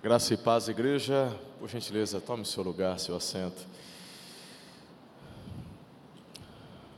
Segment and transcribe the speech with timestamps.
[0.00, 1.36] Graça e paz, igreja.
[1.58, 3.66] Por gentileza, tome seu lugar, seu assento.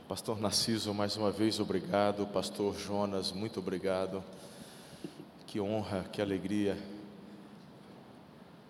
[0.07, 2.27] Pastor Narciso, mais uma vez, obrigado.
[2.27, 4.23] Pastor Jonas, muito obrigado.
[5.47, 6.77] Que honra, que alegria.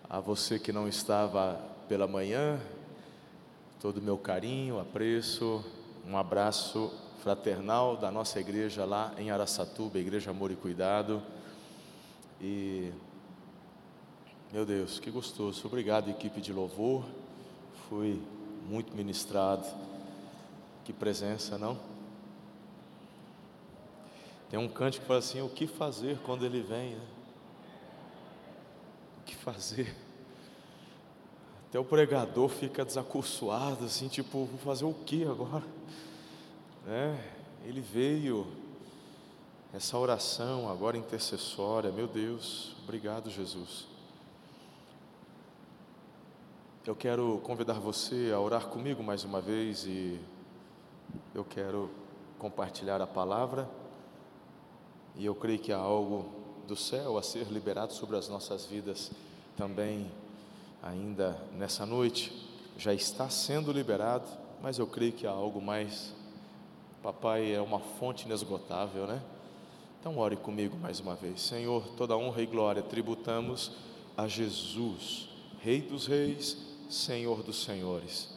[0.08, 2.58] A você que não estava pela manhã,
[3.82, 5.62] todo o meu carinho, apreço,
[6.08, 6.90] um abraço
[7.22, 11.22] fraternal da nossa igreja lá em Araçatuba, Igreja Amor e Cuidado.
[12.40, 12.90] E
[14.52, 15.66] meu Deus, que gostoso.
[15.66, 17.06] Obrigado, equipe de louvor.
[17.88, 18.20] Fui
[18.68, 19.66] muito ministrado.
[20.84, 21.80] Que presença, não?
[24.50, 26.90] Tem um cântico que fala assim: o que fazer quando ele vem?
[26.90, 27.06] Né?
[29.20, 29.96] O que fazer?
[31.70, 35.64] Até o pregador fica desacursoado, assim, tipo, vou fazer o que agora?
[36.84, 37.32] Né?
[37.64, 38.46] Ele veio,
[39.72, 43.91] essa oração agora intercessória, meu Deus, obrigado, Jesus.
[46.84, 50.20] Eu quero convidar você a orar comigo mais uma vez e
[51.32, 51.88] eu quero
[52.40, 53.70] compartilhar a palavra.
[55.14, 56.28] E eu creio que há algo
[56.66, 59.12] do céu a ser liberado sobre as nossas vidas
[59.56, 60.10] também,
[60.82, 62.50] ainda nessa noite.
[62.76, 64.26] Já está sendo liberado,
[64.60, 66.12] mas eu creio que há algo mais.
[67.00, 69.22] Papai é uma fonte inesgotável, né?
[70.00, 71.42] Então, ore comigo mais uma vez.
[71.42, 73.70] Senhor, toda honra e glória tributamos
[74.16, 75.28] a Jesus,
[75.60, 78.28] Rei dos Reis Senhor dos Senhores.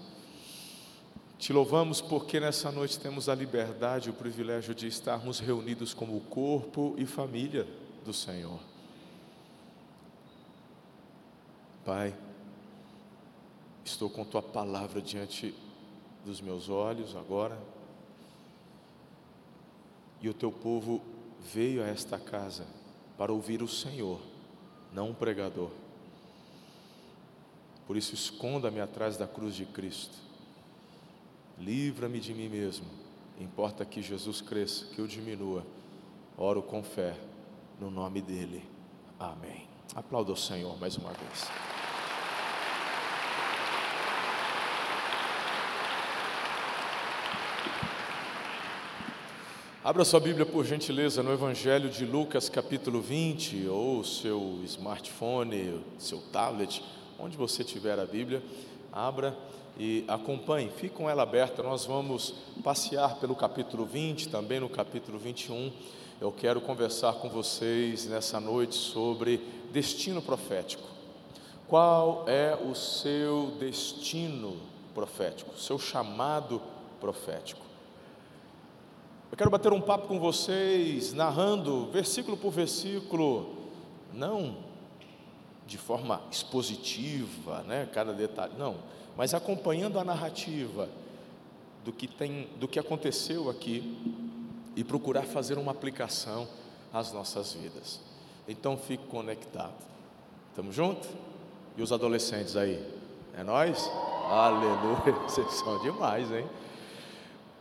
[1.37, 6.19] Te louvamos porque nessa noite temos a liberdade e o privilégio de estarmos reunidos como
[6.21, 7.67] corpo e família
[8.05, 8.59] do Senhor.
[11.83, 12.15] Pai,
[13.83, 15.53] estou com tua palavra diante
[16.25, 17.61] dos meus olhos agora.
[20.21, 21.01] E o teu povo
[21.53, 22.65] veio a esta casa
[23.17, 24.19] para ouvir o Senhor,
[24.93, 25.69] não um pregador.
[27.88, 30.17] Por isso, esconda-me atrás da cruz de Cristo.
[31.59, 32.85] Livra-me de mim mesmo.
[33.40, 35.66] Importa que Jesus cresça, que eu diminua.
[36.38, 37.16] Oro com fé,
[37.79, 38.63] no nome dEle.
[39.19, 39.68] Amém.
[39.94, 41.47] Aplauda o Senhor mais uma vez.
[49.84, 56.19] Abra sua Bíblia, por gentileza, no Evangelho de Lucas, capítulo 20, ou seu smartphone, seu
[56.31, 56.84] tablet
[57.17, 58.43] Onde você tiver a Bíblia,
[58.91, 59.37] abra
[59.77, 61.63] e acompanhe, fique com ela aberta.
[61.63, 62.33] Nós vamos
[62.63, 65.71] passear pelo capítulo 20, também no capítulo 21.
[66.19, 69.37] Eu quero conversar com vocês nessa noite sobre
[69.71, 70.83] destino profético.
[71.67, 74.57] Qual é o seu destino
[74.93, 76.61] profético, seu chamado
[76.99, 77.65] profético?
[79.31, 83.55] Eu quero bater um papo com vocês, narrando versículo por versículo,
[84.13, 84.64] não
[85.65, 88.75] de forma expositiva, né, cada detalhe, não,
[89.17, 90.87] mas acompanhando a narrativa
[91.83, 93.97] do que tem, do que aconteceu aqui
[94.75, 96.47] e procurar fazer uma aplicação
[96.93, 97.99] às nossas vidas.
[98.47, 99.73] Então fique conectado.
[100.49, 101.09] Estamos juntos?
[101.77, 102.81] E os adolescentes aí?
[103.37, 103.89] É nós?
[104.29, 106.47] Aleluia, vocês são demais, hein?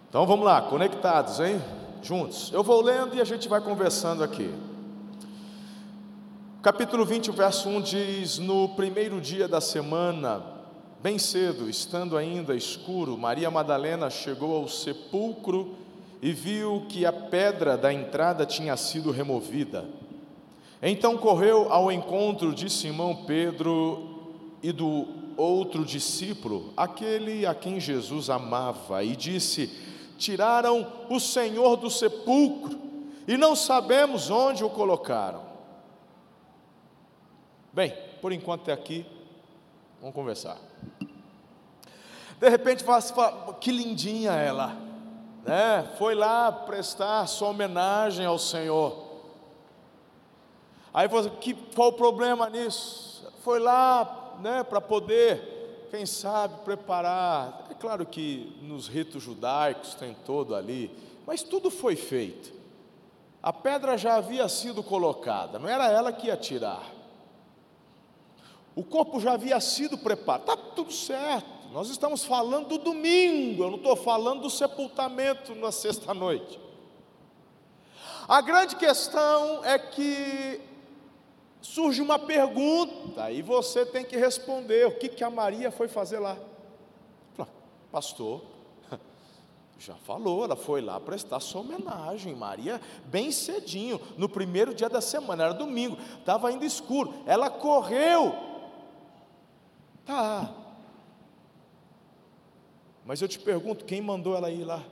[0.09, 1.61] Então vamos lá, conectados, hein?
[2.03, 2.53] Juntos.
[2.53, 4.53] Eu vou lendo e a gente vai conversando aqui.
[6.65, 10.43] Capítulo 20, verso 1 diz: No primeiro dia da semana,
[11.03, 15.75] bem cedo, estando ainda escuro, Maria Madalena chegou ao sepulcro
[16.23, 19.85] e viu que a pedra da entrada tinha sido removida.
[20.83, 24.33] Então correu ao encontro de Simão Pedro
[24.63, 29.71] e do outro discípulo, aquele a quem Jesus amava, e disse:
[30.17, 32.79] Tiraram o Senhor do sepulcro
[33.29, 35.44] e não sabemos onde o colocaram.
[37.75, 39.05] Bem, por enquanto até aqui,
[39.99, 40.57] vamos conversar.
[42.39, 44.77] De repente você fala, que lindinha ela,
[45.45, 45.83] né?
[45.99, 49.05] Foi lá prestar sua homenagem ao Senhor.
[50.93, 53.29] Aí você, que, qual o problema nisso?
[53.43, 57.67] Foi lá, né, para poder, quem sabe, preparar.
[57.73, 60.97] É claro que nos ritos judaicos tem todo ali,
[61.27, 62.53] mas tudo foi feito.
[63.43, 66.94] A pedra já havia sido colocada, não era ela que ia tirar.
[68.75, 71.49] O corpo já havia sido preparado, está tudo certo.
[71.73, 76.61] Nós estamos falando do domingo, eu não estou falando do sepultamento na sexta-noite.
[78.29, 80.61] A grande questão é que
[81.61, 86.19] surge uma pergunta e você tem que responder: o que, que a Maria foi fazer
[86.19, 86.37] lá?
[87.91, 88.43] Pastor,
[89.79, 92.35] Já falou, ela foi lá prestar sua homenagem.
[92.35, 97.13] Maria, bem cedinho, no primeiro dia da semana, era domingo, estava ainda escuro.
[97.27, 98.54] Ela correu.
[100.05, 100.55] Tá.
[103.05, 104.85] Mas eu te pergunto, quem mandou ela ir lá?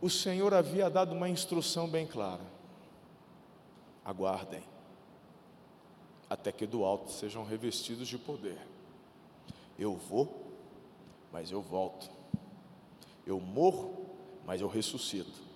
[0.00, 2.44] O Senhor havia dado uma instrução bem clara:
[4.04, 4.62] aguardem,
[6.30, 8.58] até que do alto sejam revestidos de poder.
[9.78, 10.52] Eu vou,
[11.32, 12.10] mas eu volto.
[13.26, 14.06] Eu morro,
[14.46, 15.48] mas eu ressuscito.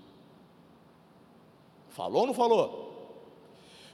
[1.89, 2.92] Falou ou não falou?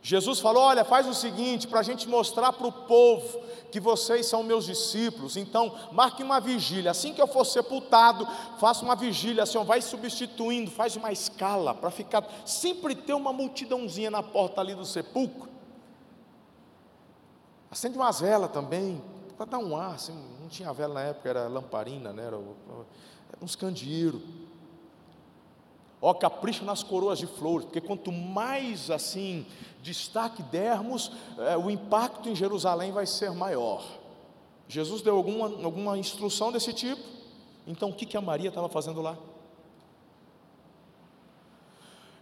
[0.08, 3.40] Jesus falou: Olha, faz o seguinte, para a gente mostrar para o povo
[3.70, 6.92] que vocês são meus discípulos, então marque uma vigília.
[6.92, 8.26] Assim que eu for sepultado,
[8.58, 14.10] faça uma vigília, Senhor, vai substituindo, faz uma escala para ficar, sempre ter uma multidãozinha
[14.10, 15.50] na porta ali do sepulcro.
[17.70, 19.04] Acende umas velas também,
[19.36, 22.24] para dar um ar, assim, não tinha vela na época, era lamparina, né?
[22.24, 22.40] era,
[23.42, 24.22] uns candeeiros.
[26.00, 29.44] Ó, capricha nas coroas de flores, porque quanto mais assim
[29.82, 33.84] destaque dermos, é, o impacto em Jerusalém vai ser maior.
[34.68, 37.02] Jesus deu alguma, alguma instrução desse tipo?
[37.66, 39.16] Então o que, que a Maria estava fazendo lá?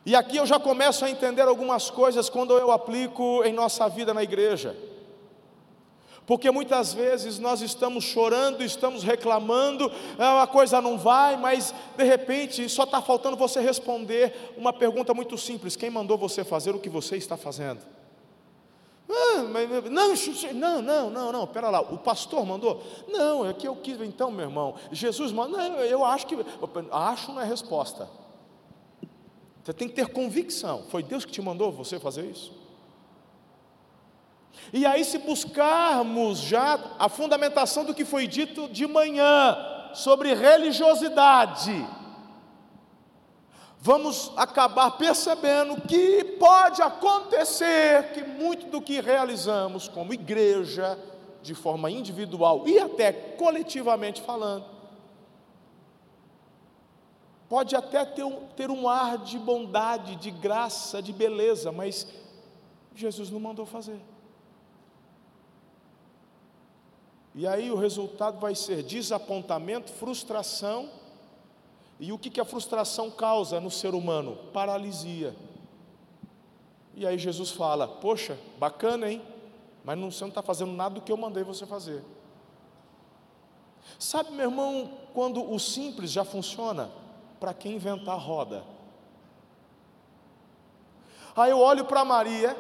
[0.06, 4.14] E aqui eu já começo a entender algumas coisas quando eu aplico em nossa vida
[4.14, 4.76] na igreja.
[6.26, 12.02] Porque muitas vezes nós estamos chorando, estamos reclamando, ah, a coisa não vai, mas de
[12.02, 16.81] repente só está faltando você responder uma pergunta muito simples: quem mandou você fazer o
[16.81, 17.81] que você está fazendo?
[19.08, 19.44] Ah,
[20.52, 22.82] não, não, não, não, pera lá, o pastor mandou?
[23.06, 26.37] Não, é que eu quis, então, meu irmão, Jesus mandou, não, eu acho que,
[26.90, 28.08] acho não é resposta.
[29.62, 32.65] Você tem que ter convicção, foi Deus que te mandou você fazer isso?
[34.72, 39.56] E aí, se buscarmos já a fundamentação do que foi dito de manhã
[39.94, 41.86] sobre religiosidade,
[43.78, 50.98] vamos acabar percebendo que pode acontecer que muito do que realizamos como igreja,
[51.46, 54.64] de forma individual e até coletivamente falando,
[57.48, 62.08] pode até ter um, ter um ar de bondade, de graça, de beleza, mas
[62.94, 64.00] Jesus não mandou fazer.
[67.37, 70.88] E aí o resultado vai ser desapontamento, frustração.
[72.00, 74.37] E o que, que a frustração causa no ser humano?
[74.55, 75.37] Paralisia.
[76.94, 79.21] E aí Jesus fala: Poxa, bacana, hein?
[79.85, 82.03] Mas não, você não está fazendo nada do que eu mandei você fazer.
[83.99, 86.91] Sabe, meu irmão, quando o simples já funciona,
[87.38, 88.65] para quem inventar roda?
[91.37, 92.56] Aí eu olho para Maria,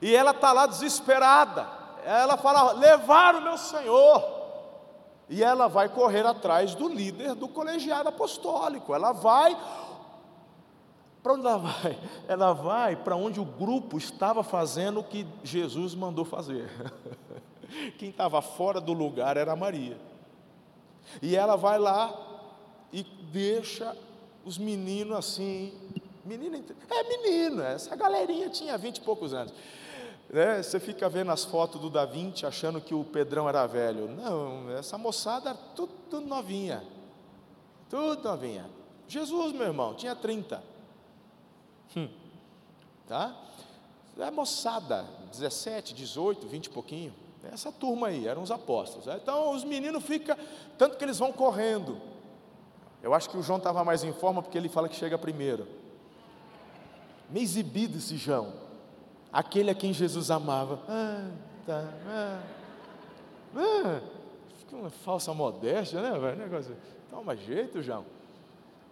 [0.00, 4.40] e ela está lá desesperada ela fala: levar o meu Senhor.
[5.28, 8.94] E ela vai correr atrás do líder do colegiado apostólico.
[8.94, 9.56] Ela vai.
[11.22, 11.98] Para onde ela vai?
[12.26, 16.68] Ela vai para onde o grupo estava fazendo o que Jesus mandou fazer.
[17.98, 19.98] Quem estava fora do lugar era Maria.
[21.20, 22.12] E ela vai lá
[22.92, 23.96] e deixa
[24.44, 25.72] os meninos assim.
[26.24, 29.52] Menino, é menino, essa galerinha tinha vinte e poucos anos.
[30.30, 30.62] Né?
[30.62, 34.08] Você fica vendo as fotos do Da Vinci achando que o Pedrão era velho.
[34.08, 36.84] Não, essa moçada tudo, tudo novinha.
[37.88, 38.70] Tudo novinha.
[39.08, 40.62] Jesus, meu irmão, tinha 30.
[41.96, 42.08] Hum.
[43.08, 43.36] Tá?
[44.16, 47.14] É moçada, 17, 18, 20 e pouquinho.
[47.50, 49.08] Essa turma aí, eram os apóstolos.
[49.08, 50.36] Então os meninos ficam,
[50.78, 52.00] tanto que eles vão correndo.
[53.02, 55.66] Eu acho que o João estava mais em forma porque ele fala que chega primeiro.
[57.30, 58.69] Me exibido esse João
[59.32, 60.80] aquele a quem Jesus amava.
[60.88, 61.30] Ah,
[61.66, 62.42] tá, ah,
[63.56, 64.00] ah.
[64.58, 66.36] Fica uma falsa modéstia, né, velho?
[66.36, 66.76] Negócio.
[67.10, 68.04] Toma jeito, João.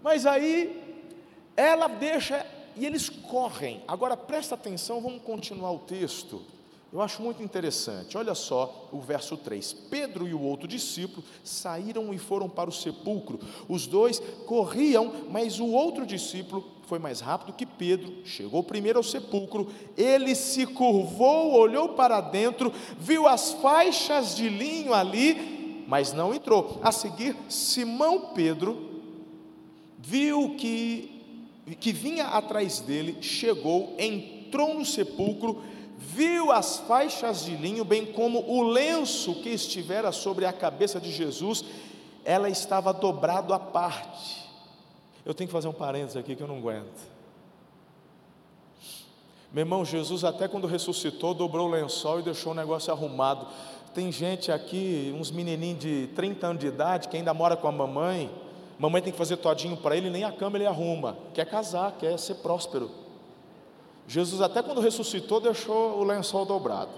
[0.02, 1.07] Mas aí,
[1.57, 2.45] ela deixa
[2.76, 3.83] e eles correm.
[3.87, 6.40] Agora presta atenção, vamos continuar o texto.
[6.90, 8.16] Eu acho muito interessante.
[8.16, 9.75] Olha só o verso 3.
[9.90, 13.38] Pedro e o outro discípulo saíram e foram para o sepulcro.
[13.68, 19.02] Os dois corriam, mas o outro discípulo foi mais rápido que Pedro, chegou primeiro ao
[19.02, 19.71] sepulcro.
[19.99, 26.80] Ele se curvou, olhou para dentro, viu as faixas de linho ali, mas não entrou.
[26.83, 29.02] A seguir, Simão Pedro
[29.99, 31.14] viu que
[31.80, 35.62] que vinha atrás dele, chegou, entrou no sepulcro
[35.99, 41.11] viu as faixas de linho, bem como o lenço que estivera sobre a cabeça de
[41.11, 41.64] Jesus,
[42.25, 44.49] ela estava dobrado à parte.
[45.26, 47.19] Eu tenho que fazer um parênteses aqui que eu não aguento.
[49.52, 53.47] Meu irmão, Jesus, até quando ressuscitou, dobrou o lençol e deixou o negócio arrumado.
[53.93, 57.73] tem gente aqui, uns menininhos de 30 anos de idade, que ainda mora com a
[57.73, 58.31] mamãe.
[58.78, 61.19] Mamãe tem que fazer todinho para ele, nem a cama ele arruma.
[61.35, 63.08] Quer casar, quer ser próspero.
[64.09, 66.91] Jesus, até quando ressuscitou, deixou o lençol dobrado.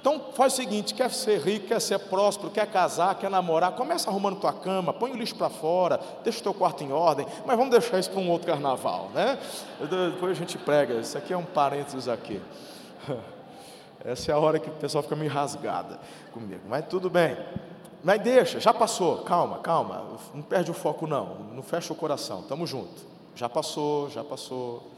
[0.00, 4.10] Então faz o seguinte: quer ser rico, quer ser próspero, quer casar, quer namorar, começa
[4.10, 7.56] arrumando tua cama, põe o lixo para fora, deixa o teu quarto em ordem, mas
[7.56, 9.38] vamos deixar isso para um outro carnaval, né?
[9.80, 12.40] Depois a gente prega, isso aqui é um parênteses aqui.
[14.04, 15.98] Essa é a hora que o pessoal fica meio rasgada
[16.32, 17.36] comigo, mas tudo bem.
[18.04, 22.40] Mas deixa, já passou, calma, calma, não perde o foco não, não fecha o coração,
[22.40, 23.04] estamos juntos.
[23.34, 24.95] Já passou, já passou.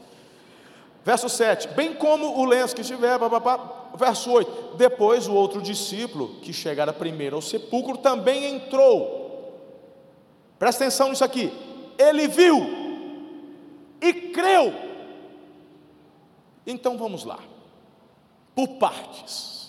[1.03, 3.17] Verso 7, bem como o lenço que estiver,
[3.95, 9.19] verso 8, depois o outro discípulo que chegara primeiro ao sepulcro também entrou.
[10.57, 11.51] Presta atenção nisso aqui.
[11.97, 12.59] Ele viu
[14.01, 14.73] e creu.
[16.67, 17.39] Então vamos lá
[18.53, 19.59] por partes.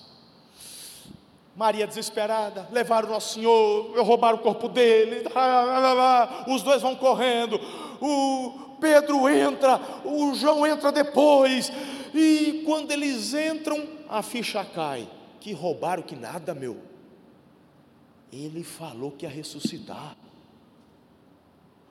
[1.55, 5.25] Maria desesperada, levaram o nosso Senhor, roubaram o corpo dele,
[6.49, 7.61] os dois vão correndo,
[8.01, 11.71] o Pedro entra, o João entra depois,
[12.15, 15.09] e quando eles entram, a ficha cai.
[15.39, 16.79] Que roubaram que nada, meu.
[18.33, 20.17] Ele falou que ia ressuscitar.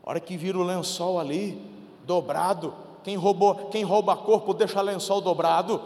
[0.04, 1.62] A hora que vira o lençol ali,
[2.06, 5.82] dobrado, quem roubou, quem rouba corpo deixa lençol dobrado.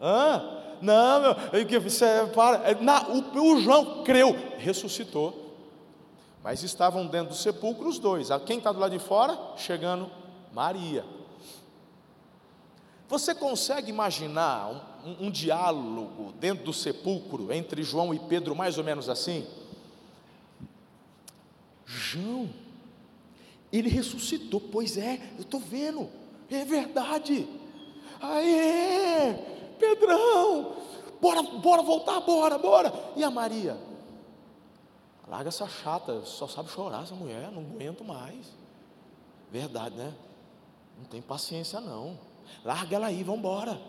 [0.00, 0.56] Hã?
[0.82, 5.45] Não, meu, você, para, na, o, o João creu, ressuscitou.
[6.46, 8.28] Mas estavam dentro do sepulcro os dois.
[8.46, 9.36] Quem está do lado de fora?
[9.56, 10.08] Chegando
[10.52, 11.04] Maria.
[13.08, 14.68] Você consegue imaginar
[15.04, 19.44] um, um, um, diálogo dentro do sepulcro entre João e Pedro, mais ou menos assim?
[21.84, 22.48] João,
[23.72, 26.08] ele ressuscitou, pois é, eu estou vendo,
[26.48, 27.48] é verdade.
[28.20, 29.34] Aê!
[29.80, 30.76] Pedrão,
[31.20, 32.92] bora, bora voltar, bora, bora.
[33.16, 33.95] E a Maria?
[35.26, 38.46] Larga essa chata, só sabe chorar essa mulher, não aguento mais.
[39.50, 40.14] Verdade, né?
[40.98, 42.18] Não tem paciência não.
[42.64, 43.80] Larga ela aí, vamos embora.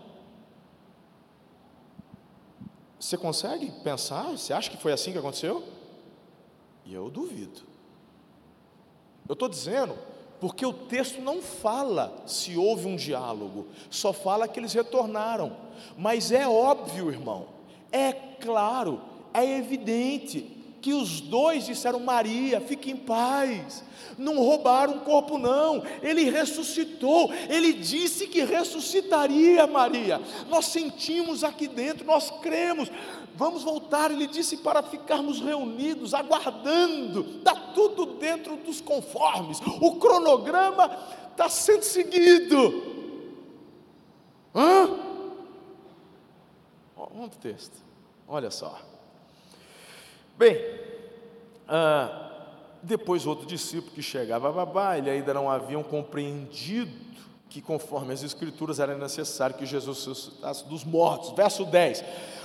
[2.99, 4.31] Você consegue pensar?
[4.31, 5.63] Você acha que foi assim que aconteceu?
[6.83, 7.61] E eu duvido.
[9.27, 9.95] Eu estou dizendo
[10.39, 15.55] porque o texto não fala se houve um diálogo, só fala que eles retornaram.
[15.97, 17.47] Mas é óbvio, irmão,
[17.91, 19.01] é claro,
[19.33, 23.83] é evidente que os dois disseram: Maria, fique em paz.
[24.17, 25.83] Não roubaram o corpo, não.
[26.01, 27.31] Ele ressuscitou.
[27.49, 30.19] Ele disse que ressuscitaria, Maria.
[30.49, 32.89] Nós sentimos aqui dentro, nós cremos.
[33.35, 40.97] Vamos voltar, ele disse, para ficarmos reunidos, aguardando, está tudo dentro dos conformes, o cronograma
[41.29, 42.95] está sendo seguido.
[44.55, 44.89] Hã?
[46.95, 47.77] Para o texto,
[48.27, 48.79] olha só.
[50.37, 50.59] Bem,
[51.67, 52.31] ah,
[52.83, 57.07] depois outro discípulo que chegava, babá, ele ainda não haviam compreendido
[57.49, 61.31] que conforme as escrituras era necessário que Jesus ressuscitasse dos mortos.
[61.31, 62.03] Verso 10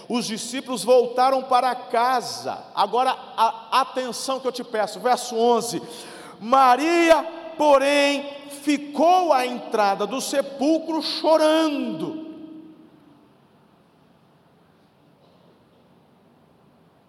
[0.09, 2.59] os discípulos voltaram para casa.
[2.75, 5.83] Agora, a atenção que eu te peço, verso 11:
[6.41, 7.23] Maria,
[7.57, 8.29] porém,
[8.63, 12.22] ficou à entrada do sepulcro chorando.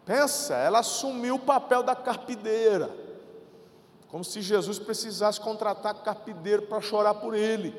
[0.06, 2.90] Pensa, ela assumiu o papel da carpideira,
[4.10, 7.74] como se Jesus precisasse contratar carpideiro para chorar por ele.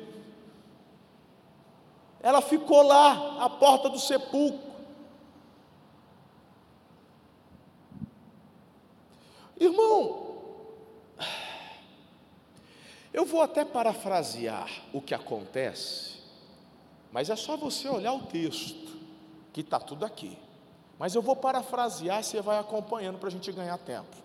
[2.19, 4.73] Ela ficou lá, à porta do sepulcro.
[9.59, 10.35] Irmão,
[13.13, 16.17] eu vou até parafrasear o que acontece,
[17.11, 18.99] mas é só você olhar o texto,
[19.53, 20.44] que está tudo aqui.
[20.97, 24.15] Mas eu vou parafrasear e você vai acompanhando para a gente ganhar tempo.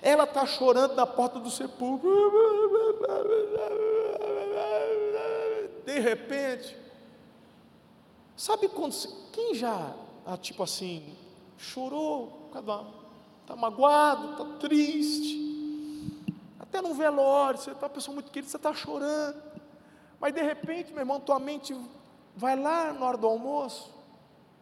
[0.00, 2.10] Ela está chorando na porta do sepulcro.
[5.84, 6.76] De repente,
[8.36, 8.94] sabe quando.
[9.32, 9.92] Quem já,
[10.24, 11.16] ah, tipo assim,
[11.58, 12.50] chorou?
[13.42, 15.44] Está magoado, está triste,
[16.58, 19.40] até num velório, você está uma pessoa muito querida, você está chorando,
[20.18, 21.76] mas de repente, meu irmão, tua mente
[22.34, 23.93] vai lá na hora do almoço,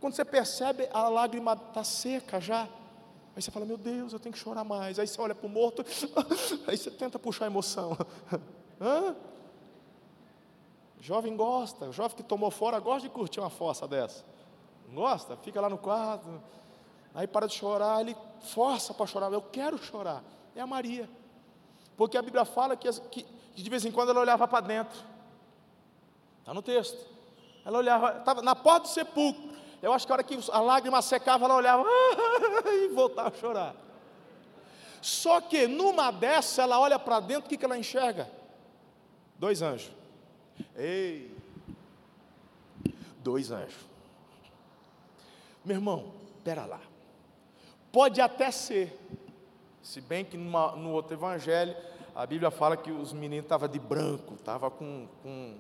[0.03, 2.65] quando você percebe a lágrima está seca já,
[3.35, 5.49] aí você fala, meu Deus, eu tenho que chorar mais, aí você olha para o
[5.49, 5.85] morto,
[6.67, 7.97] aí você tenta puxar a emoção,
[8.81, 9.15] Hã?
[11.01, 14.25] Jovem gosta, jovem que tomou fora gosta de curtir uma fossa dessa.
[14.93, 15.37] Gosta?
[15.37, 16.29] Fica lá no quarto,
[17.15, 19.33] Aí para de chorar, ele força para chorar.
[19.33, 20.25] Eu quero chorar.
[20.57, 21.09] É a Maria.
[21.97, 24.99] Porque a Bíblia fala que, que, que de vez em quando ela olhava para dentro.
[26.41, 26.99] Está no texto.
[27.65, 29.52] Ela olhava, estava na porta do sepulcro.
[29.83, 31.85] Eu acho que a hora que a lágrima secava, ela olhava
[32.85, 33.75] e voltava a chorar.
[35.01, 38.31] Só que numa dessa, ela olha para dentro, o que, que ela enxerga?
[39.37, 39.91] Dois anjos.
[40.77, 41.37] Ei!
[43.19, 43.85] Dois anjos.
[45.65, 46.13] Meu irmão,
[46.45, 46.81] pera lá.
[47.91, 48.97] Pode até ser,
[49.83, 51.77] se bem que numa, no outro evangelho,
[52.15, 55.57] a Bíblia fala que os meninos estavam de branco, estavam com, com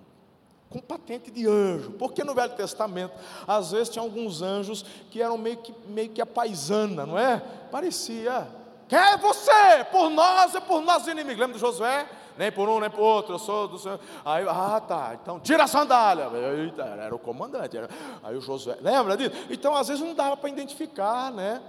[0.72, 3.12] com patente de anjo, porque no Velho Testamento,
[3.46, 7.42] às vezes tinha alguns anjos que eram meio que, meio que a paisana, não é?
[7.70, 8.48] Parecia,
[8.88, 9.84] quem é você?
[9.90, 11.38] Por nós é por nós inimigos.
[11.38, 12.06] Lembra do Josué?
[12.36, 14.00] Nem por um, nem por outro, eu sou do Senhor.
[14.24, 16.30] Aí, ah, tá, então tira a sandália.
[16.58, 17.76] Eita, era o comandante.
[17.76, 17.88] Era.
[18.22, 19.32] Aí o Josué, lembra disso?
[19.50, 21.62] Então, às vezes não dava para identificar, né?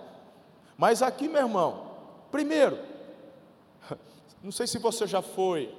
[0.78, 1.92] Mas aqui, meu irmão,
[2.32, 2.80] primeiro,
[4.42, 5.74] não sei se você já foi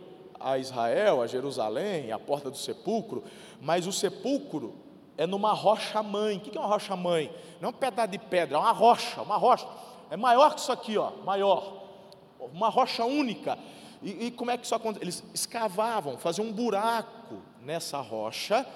[0.45, 3.25] a Israel, a Jerusalém, a porta do sepulcro,
[3.63, 4.75] mas o sepulcro
[5.17, 6.37] é numa rocha mãe.
[6.37, 7.35] O que é uma rocha mãe?
[7.63, 9.67] Não é um pedaço de pedra, é uma rocha, uma rocha.
[10.11, 11.83] É maior que isso aqui, ó, maior.
[12.53, 13.59] Uma rocha única.
[14.03, 15.03] E, e como é que isso acontece?
[15.03, 18.67] Eles escavavam, faziam um buraco nessa rocha,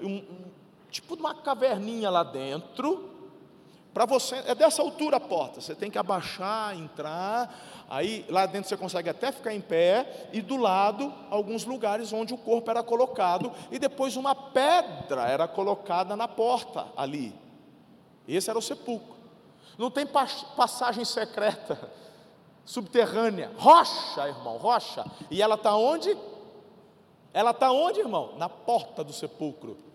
[0.00, 0.44] um, um,
[0.92, 3.15] tipo uma caverninha lá dentro,
[3.96, 7.50] para você, é dessa altura a porta, você tem que abaixar, entrar,
[7.88, 12.34] aí lá dentro você consegue até ficar em pé, e do lado, alguns lugares onde
[12.34, 17.34] o corpo era colocado, e depois uma pedra era colocada na porta ali.
[18.28, 19.16] Esse era o sepulcro.
[19.78, 21.90] Não tem passagem secreta,
[22.66, 25.06] subterrânea, rocha, irmão, rocha.
[25.30, 26.14] E ela está onde?
[27.32, 28.34] Ela está onde, irmão?
[28.36, 29.85] Na porta do sepulcro.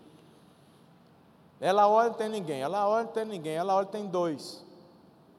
[1.62, 4.66] Ela olha não tem ninguém, ela olha não tem ninguém, ela olha tem dois.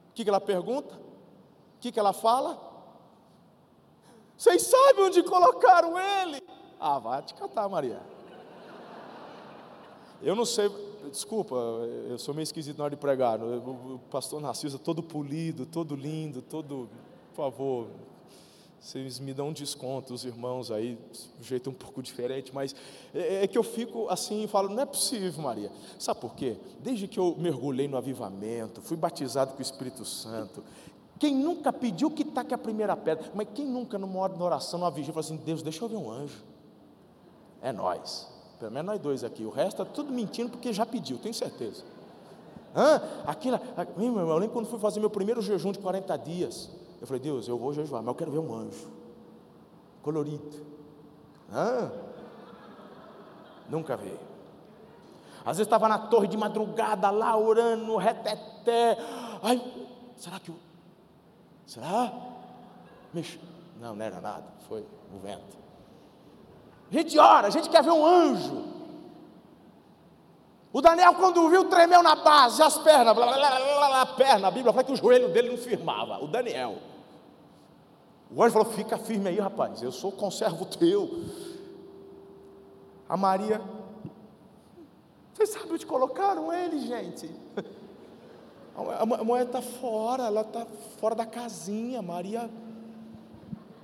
[0.10, 0.96] O que, que ela pergunta?
[0.96, 2.58] O que, que ela fala?
[4.38, 6.42] Vocês sabem onde colocaram ele?
[6.80, 8.02] Ah, vai te catar, Maria.
[10.22, 10.70] Eu não sei,
[11.12, 13.44] desculpa, eu sou meio esquisito na hora de pregar.
[13.44, 16.90] O pastor Narciso todo polido, todo lindo, todo,
[17.32, 17.88] por favor,
[18.84, 21.00] vocês me dão um desconto, os irmãos aí,
[21.40, 22.76] de jeito um pouco diferente, mas
[23.16, 25.72] é, é que eu fico assim e falo, não é possível, Maria.
[25.98, 26.58] Sabe por quê?
[26.82, 30.62] Desde que eu mergulhei no avivamento, fui batizado com o Espírito Santo,
[31.18, 34.78] quem nunca pediu que taque a primeira pedra, mas quem nunca, numa hora de oração,
[34.78, 36.44] numa vigília, falou assim, Deus, deixa eu ver um anjo.
[37.62, 38.28] É nós.
[38.60, 39.46] Pelo menos nós dois aqui.
[39.46, 41.86] O resto está tudo mentindo porque já pediu, tenho certeza.
[42.76, 43.02] Hã?
[43.26, 43.62] Aquilo,
[43.98, 46.83] eu lembro quando fui fazer meu primeiro jejum de 40 dias.
[47.04, 48.90] Eu falei, Deus, eu vou jejuar, mas eu quero ver um anjo.
[50.02, 50.66] Colorido.
[51.52, 51.92] Hã?
[53.70, 54.18] Nunca vi.
[55.42, 58.98] Às vezes estava na torre de madrugada lá orando, reteté.
[59.44, 59.62] Ai,
[60.16, 60.56] será que o.
[61.66, 62.10] Será?
[63.14, 63.38] Mexe.
[63.82, 65.58] Não, não era nada, foi o vento.
[66.90, 68.64] A gente ora, a gente quer ver um anjo.
[70.72, 74.48] O Daniel, quando viu, tremeu na base, as pernas, blá, blá, blá, blá, a perna,
[74.48, 76.24] a Bíblia fala que o joelho dele não firmava.
[76.24, 76.93] O Daniel.
[78.36, 81.24] O anjo falou: Fica firme aí, rapaz, eu sou conservo teu.
[83.08, 83.62] A Maria,
[85.34, 87.30] vocês sabem onde colocaram ele, gente?
[88.76, 90.66] A mulher está fora, ela está
[91.00, 92.02] fora da casinha.
[92.02, 92.50] Maria,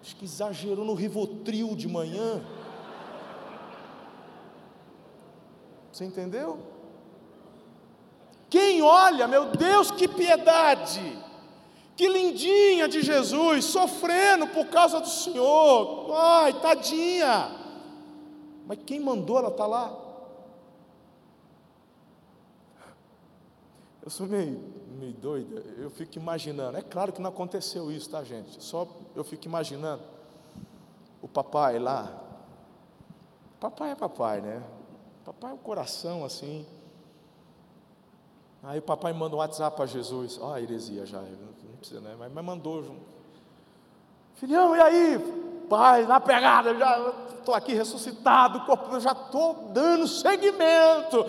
[0.01, 2.43] acho que exagerou no rivotril de manhã.
[5.91, 6.57] Você entendeu?
[8.49, 11.28] Quem olha, meu Deus, que piedade!
[11.99, 16.09] Que lindinha de Jesus, sofrendo por causa do Senhor.
[16.15, 17.51] Ai, tadinha.
[18.65, 19.99] Mas quem mandou ela estar tá lá?
[24.01, 24.63] Eu sou meio,
[24.97, 26.77] meio doida, eu fico imaginando.
[26.77, 28.63] É claro que não aconteceu isso, tá, gente?
[28.63, 30.03] Só eu fico imaginando.
[31.21, 32.17] O papai lá.
[33.59, 34.63] Papai é papai, né?
[35.25, 36.65] Papai é o coração assim.
[38.63, 40.39] Aí o papai manda um WhatsApp para Jesus.
[40.41, 42.15] Ó, oh, heresia já, não precisa, né?
[42.17, 43.01] Mas, mas mandou junto.
[44.35, 45.65] Filhão, e aí?
[45.69, 51.25] Pai, na pegada, já estou aqui ressuscitado, corpo, eu já estou dando seguimento.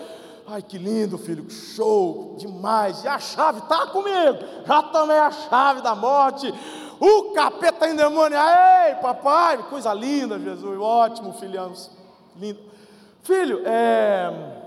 [0.46, 3.04] Ai, que lindo, filho, show, demais.
[3.04, 4.38] E a chave está comigo.
[4.66, 6.52] Já tomei a chave da morte.
[6.98, 8.38] O capeta em demônio.
[8.38, 10.78] Ei, papai, coisa linda, Jesus.
[10.78, 11.72] Ótimo, filhão.
[12.36, 12.60] Lindo.
[13.22, 14.58] Filho, é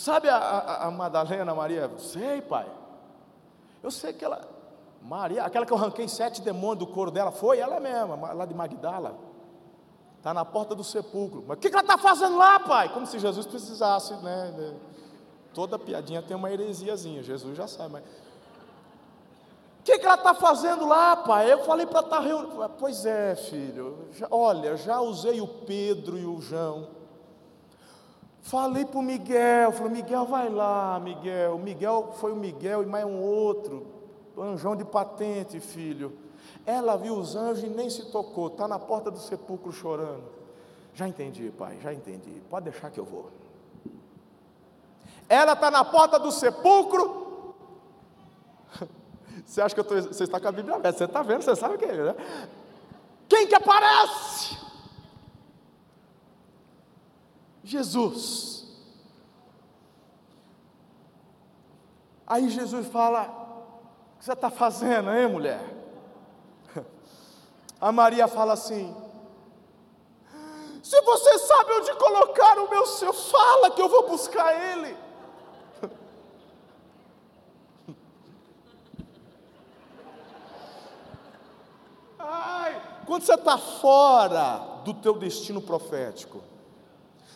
[0.00, 1.90] Sabe a, a, a Madalena Maria?
[1.98, 2.64] Sei, pai.
[3.82, 4.40] Eu sei que ela.
[5.02, 8.54] Maria, aquela que eu arranquei sete demônios do couro dela, foi ela mesma, lá de
[8.54, 9.18] Magdala.
[10.18, 11.42] Está na porta do sepulcro.
[11.46, 12.92] Mas o que, que ela está fazendo lá, pai?
[12.92, 14.74] Como se Jesus precisasse, né?
[15.54, 18.04] Toda piadinha tem uma heresiazinha, Jesus já sabe, mas.
[18.04, 21.50] O que, que ela está fazendo lá, pai?
[21.50, 22.70] Eu falei para estar tá reunindo.
[22.78, 24.08] Pois é, filho.
[24.12, 26.99] Já, olha, já usei o Pedro e o João
[28.50, 31.56] Falei para o Miguel, falei, Miguel, vai lá, Miguel.
[31.56, 33.86] Miguel foi o Miguel e mais um outro,
[34.36, 36.18] anjão de patente, filho.
[36.66, 40.24] Ela viu os anjos e nem se tocou, está na porta do sepulcro chorando.
[40.94, 42.42] Já entendi, pai, já entendi.
[42.50, 43.30] Pode deixar que eu vou.
[45.28, 47.54] Ela está na porta do sepulcro.
[49.46, 50.98] Você acha que eu tô, você está com a Bíblia aberta?
[50.98, 51.42] Você está vendo?
[51.42, 52.16] Você sabe quem é, né?
[53.28, 54.69] Quem que aparece?
[57.62, 58.64] Jesus.
[62.26, 63.22] Aí Jesus fala:
[64.14, 65.62] O que você está fazendo, hein, mulher?
[67.80, 68.96] A Maria fala assim:
[70.82, 74.96] Se você sabe onde colocar o meu seu, fala que eu vou buscar ele.
[82.18, 86.49] Ai, quando você está fora do teu destino profético,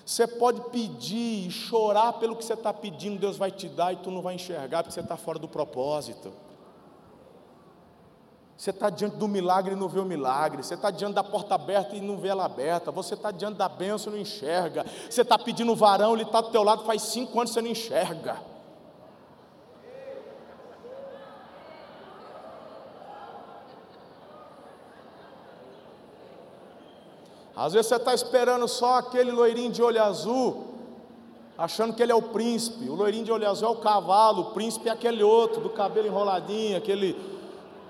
[0.05, 3.97] você pode pedir e chorar pelo que você está pedindo, Deus vai te dar e
[3.97, 6.33] tu não vai enxergar porque você está fora do propósito.
[8.57, 10.63] Você está diante do milagre e não vê o milagre.
[10.63, 12.91] Você está diante da porta aberta e não vê ela aberta.
[12.91, 14.85] Você está diante da bênção e não enxerga.
[15.09, 17.71] Você está pedindo varão, ele está do teu lado faz cinco anos e você não
[17.71, 18.54] enxerga.
[27.57, 30.75] Às vezes você está esperando só aquele loirinho de olho azul,
[31.57, 32.89] achando que ele é o príncipe.
[32.89, 36.07] O loirinho de olho azul é o cavalo, o príncipe é aquele outro, do cabelo
[36.07, 37.17] enroladinho, aquele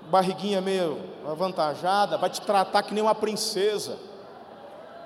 [0.09, 3.97] barriguinha meio avantajada, vai te tratar que nem uma princesa.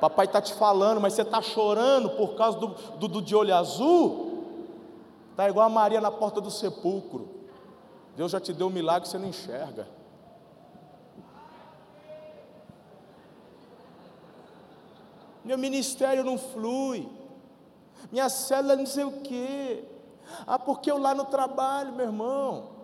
[0.01, 3.55] Papai está te falando, mas você está chorando por causa do, do, do de olho
[3.55, 4.43] azul.
[5.31, 7.29] Está igual a Maria na porta do sepulcro.
[8.15, 9.87] Deus já te deu um milagre você não enxerga.
[15.43, 17.07] Meu ministério não flui,
[18.11, 19.83] minha célula não sei o quê.
[20.45, 22.79] Ah, porque eu lá no trabalho, meu irmão.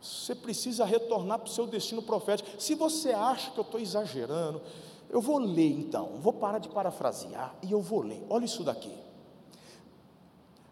[0.00, 2.60] Você precisa retornar para o seu destino profético.
[2.60, 4.62] Se você acha que eu estou exagerando,
[5.10, 8.24] eu vou ler então, vou parar de parafrasear e eu vou ler.
[8.30, 8.96] Olha isso daqui.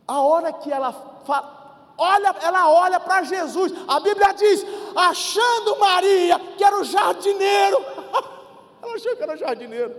[0.06, 0.92] A hora que ela
[1.26, 3.72] fala, olha, ela olha para Jesus.
[3.86, 4.64] A Bíblia diz:
[4.96, 7.76] achando Maria, que era o jardineiro.
[8.80, 9.94] ela achou que era o jardineiro.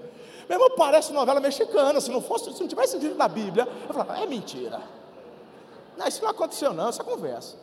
[0.50, 2.02] Meu irmão, parece novela mexicana.
[2.02, 4.82] Se não fosse, se não tivesse sentido na Bíblia, eu falava, é mentira.
[5.96, 7.56] Não, isso não aconteceu, não, essa conversa.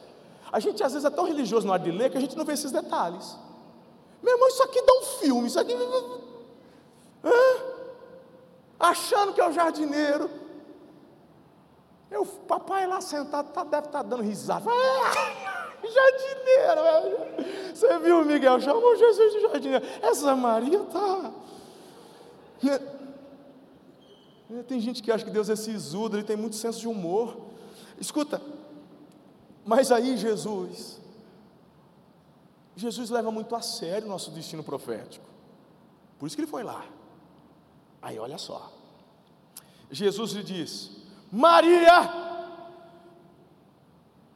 [0.52, 2.44] A gente às vezes é tão religioso na hora de ler que a gente não
[2.44, 3.36] vê esses detalhes.
[4.22, 5.74] Meu irmão, isso aqui dá um filme, isso aqui.
[7.24, 7.30] Hã?
[8.78, 10.30] Achando que é o jardineiro.
[12.08, 14.70] Eu, papai lá sentado tá, deve estar tá dando risada.
[14.70, 17.74] Ah, jardineiro.
[17.74, 18.60] Você viu, Miguel?
[18.60, 19.84] Chamou Jesus de jardineiro.
[20.00, 20.78] Essa Maria
[22.60, 22.80] tá.
[24.68, 27.36] Tem gente que acha que Deus é sisudo, ele tem muito senso de humor.
[27.98, 28.40] Escuta,
[29.64, 31.00] mas aí Jesus,
[32.76, 35.26] Jesus leva muito a sério o nosso destino profético.
[36.18, 36.84] Por isso que ele foi lá.
[38.00, 38.70] Aí olha só.
[39.90, 40.90] Jesus lhe diz:
[41.32, 42.24] Maria!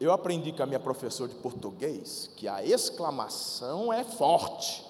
[0.00, 4.84] Eu aprendi com a minha professora de português que a exclamação é forte,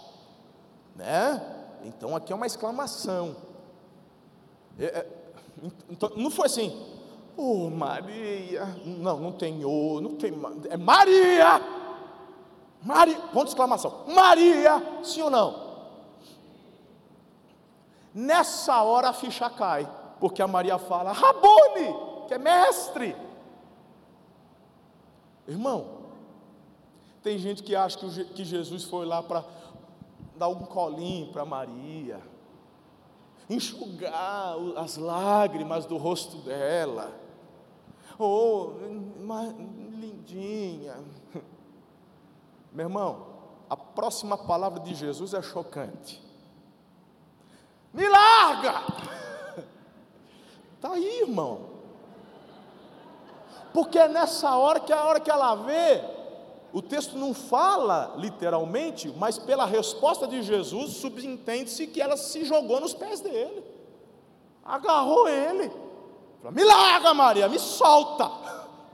[0.95, 1.60] né?
[1.85, 3.37] Então aqui é uma exclamação.
[4.79, 5.07] É, é,
[5.91, 6.87] então, não foi assim,
[7.37, 10.33] oh Maria, não, não tem o, não tem,
[10.71, 11.61] é Maria,
[12.83, 15.71] Maria, ponto de exclamação, Maria, sim ou não?
[18.15, 19.89] Nessa hora a ficha cai,
[20.19, 23.15] porque a Maria fala, Rabone, que é mestre.
[25.47, 26.01] Irmão,
[27.23, 29.45] tem gente que acha que Jesus foi lá para
[30.41, 32.19] dar um colinho para Maria,
[33.51, 37.13] enxugar as lágrimas do rosto dela.
[38.19, 38.73] Oh,
[39.91, 40.97] lindinha.
[42.73, 43.27] Meu irmão,
[43.69, 46.23] a próxima palavra de Jesus é chocante.
[47.93, 48.83] Me larga!
[50.77, 51.69] Está aí, irmão.
[53.75, 56.20] Porque é nessa hora que é a hora que ela vê
[56.73, 62.81] o texto não fala literalmente, mas pela resposta de Jesus, subentende-se que ela se jogou
[62.81, 63.65] nos pés dele,
[64.65, 65.71] agarrou ele,
[66.39, 68.31] falou, me larga, Maria, me solta,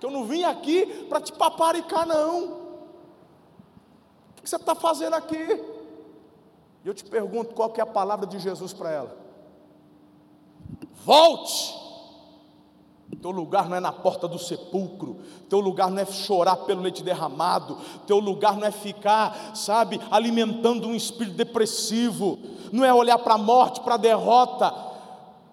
[0.01, 2.67] que eu não vim aqui para te paparicar, não.
[4.39, 5.77] O que você está fazendo aqui?
[6.85, 9.17] E eu te pergunto qual que é a palavra de Jesus para ela:
[11.05, 11.86] volte
[13.14, 17.05] teu lugar não é na porta do sepulcro, teu lugar não é chorar pelo leite
[17.05, 22.38] derramado, teu lugar não é ficar, sabe, alimentando um espírito depressivo,
[22.73, 24.75] não é olhar para a morte, para a derrota.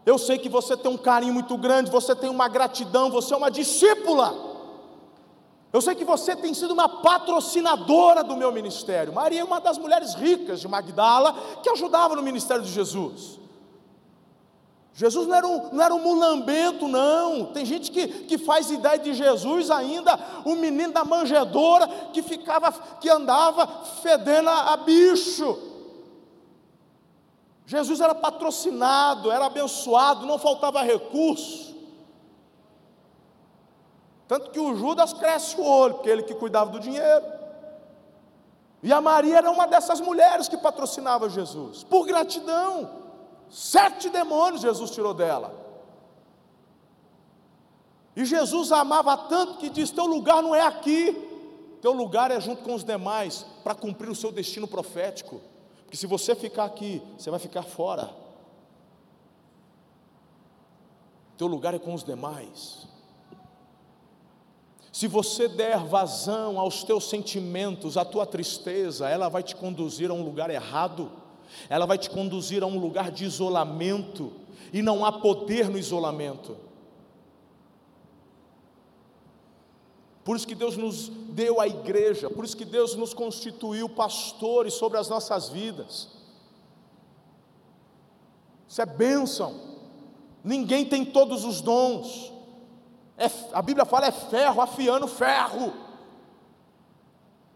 [0.06, 3.38] Eu sei que você tem um carinho muito grande, você tem uma gratidão, você é
[3.38, 4.36] uma discípula.
[5.72, 9.14] Eu sei que você tem sido uma patrocinadora do meu ministério.
[9.14, 13.40] Maria é uma das mulheres ricas de Magdala que ajudava no ministério de Jesus.
[14.96, 17.46] Jesus não era um, não era um mulambento, não.
[17.46, 22.72] Tem gente que, que faz ideia de Jesus ainda, o menino da manjedora que ficava,
[23.02, 23.66] que andava
[24.04, 25.58] fedendo a, a bicho.
[27.66, 31.74] Jesus era patrocinado, era abençoado, não faltava recurso.
[34.28, 37.26] Tanto que o Judas cresce o olho, porque ele que cuidava do dinheiro.
[38.84, 43.03] E a Maria era uma dessas mulheres que patrocinava Jesus, por gratidão.
[43.54, 45.54] Sete demônios Jesus tirou dela.
[48.16, 51.14] E Jesus a amava tanto que diz: Teu lugar não é aqui,
[51.80, 55.40] teu lugar é junto com os demais, para cumprir o seu destino profético.
[55.84, 58.10] Porque se você ficar aqui, você vai ficar fora.
[61.38, 62.88] Teu lugar é com os demais.
[64.92, 70.14] Se você der vazão aos teus sentimentos, à tua tristeza, ela vai te conduzir a
[70.14, 71.12] um lugar errado,
[71.70, 74.32] ela vai te conduzir a um lugar de isolamento,
[74.72, 76.58] e não há poder no isolamento.
[80.24, 84.74] Por isso que Deus nos deu a igreja, por isso que Deus nos constituiu pastores
[84.74, 86.10] sobre as nossas vidas.
[88.68, 89.54] Isso é bênção.
[90.44, 92.32] Ninguém tem todos os dons.
[93.18, 95.74] É, a Bíblia fala é ferro afiando ferro.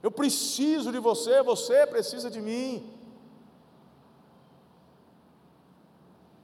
[0.04, 2.97] Eu preciso de você, você precisa de mim.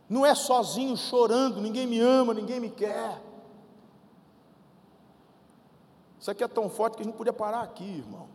[0.09, 3.21] Não é sozinho chorando, ninguém me ama, ninguém me quer.
[6.19, 8.27] Isso aqui é tão forte que a gente podia parar aqui, irmão.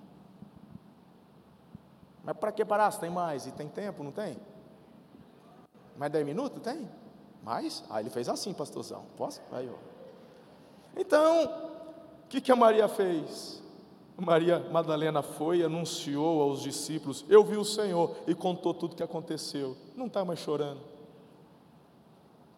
[2.23, 2.91] Mas para que parar?
[2.91, 4.37] Se tem mais e tem tempo, não tem?
[5.97, 6.63] Mais 10 minutos?
[6.63, 6.89] Tem?
[7.43, 7.83] Mais?
[7.89, 9.07] Ah, ele fez assim, pastorzão.
[9.17, 9.41] Posso?
[9.51, 9.79] Aí, ó.
[10.95, 11.45] Então,
[12.25, 13.63] o que, que a Maria fez?
[14.19, 18.97] Maria Madalena foi e anunciou aos discípulos: Eu vi o Senhor, e contou tudo o
[18.97, 19.77] que aconteceu.
[19.97, 20.81] Não está mais chorando.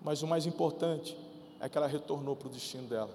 [0.02, 1.16] Mas o mais importante
[1.60, 3.14] é que ela retornou para o destino dela.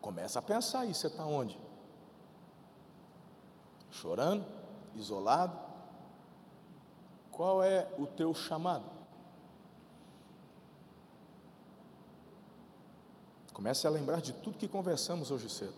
[0.00, 1.58] Começa a pensar aí: você está onde?
[3.90, 4.44] Chorando?
[4.94, 5.56] Isolado?
[7.30, 8.84] Qual é o teu chamado?
[13.52, 15.74] Comece a lembrar de tudo que conversamos hoje cedo.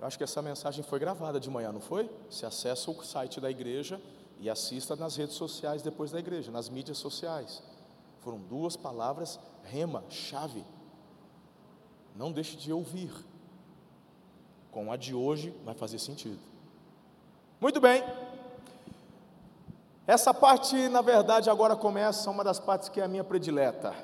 [0.00, 2.10] Eu acho que essa mensagem foi gravada de manhã, não foi?
[2.28, 4.00] Se acessa o site da igreja
[4.44, 7.62] e assista nas redes sociais depois da igreja, nas mídias sociais.
[8.20, 10.62] Foram duas palavras rema, chave.
[12.14, 13.10] Não deixe de ouvir.
[14.70, 16.38] Com a de hoje vai fazer sentido.
[17.58, 18.04] Muito bem.
[20.06, 23.94] Essa parte, na verdade, agora começa uma das partes que é a minha predileta.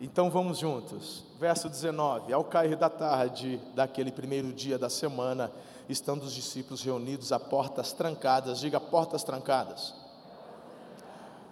[0.00, 1.26] Então vamos juntos.
[1.38, 5.52] Verso 19: Ao cair da tarde daquele primeiro dia da semana,
[5.88, 9.94] estando os discípulos reunidos a portas trancadas, diga portas trancadas.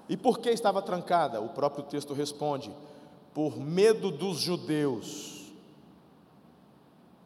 [0.09, 1.41] E por que estava trancada?
[1.41, 2.75] O próprio texto responde:
[3.33, 5.41] por medo dos judeus.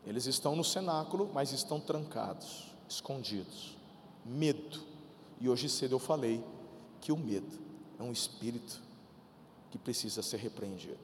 [0.06, 3.76] Eles estão no cenáculo, mas estão trancados, escondidos.
[4.24, 4.80] Medo.
[5.40, 6.44] E hoje cedo eu falei
[7.00, 7.58] que o medo
[7.98, 8.80] é um espírito
[9.70, 10.98] que precisa ser repreendido.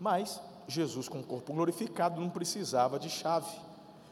[0.00, 3.67] Mas Jesus, com o corpo glorificado, não precisava de chave.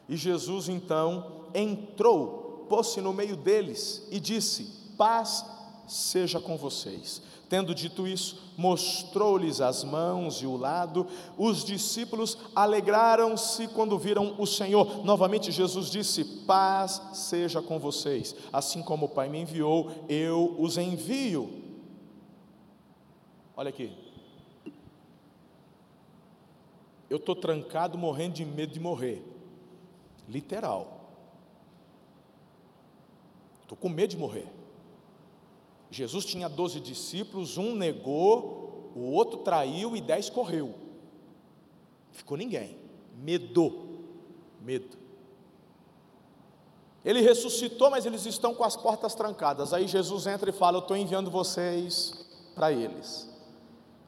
[0.09, 5.45] E Jesus então entrou, pôs-se no meio deles e disse: Paz
[5.87, 7.21] seja com vocês.
[7.49, 11.07] Tendo dito isso, mostrou-lhes as mãos e o lado.
[11.37, 15.05] Os discípulos alegraram-se quando viram o Senhor.
[15.05, 18.35] Novamente, Jesus disse: Paz seja com vocês.
[18.51, 21.63] Assim como o Pai me enviou, eu os envio.
[23.55, 23.91] Olha aqui.
[27.09, 29.36] Eu estou trancado, morrendo de medo de morrer.
[30.27, 30.97] Literal.
[33.61, 34.47] Estou com medo de morrer.
[35.89, 40.73] Jesus tinha doze discípulos, um negou, o outro traiu e dez correu.
[42.11, 42.77] Ficou ninguém.
[43.15, 43.99] Medo.
[44.61, 44.97] Medo.
[47.05, 49.71] Ele ressuscitou, mas eles estão com as portas trancadas.
[49.71, 53.29] Aí Jesus entra e fala: Eu estou enviando vocês para eles.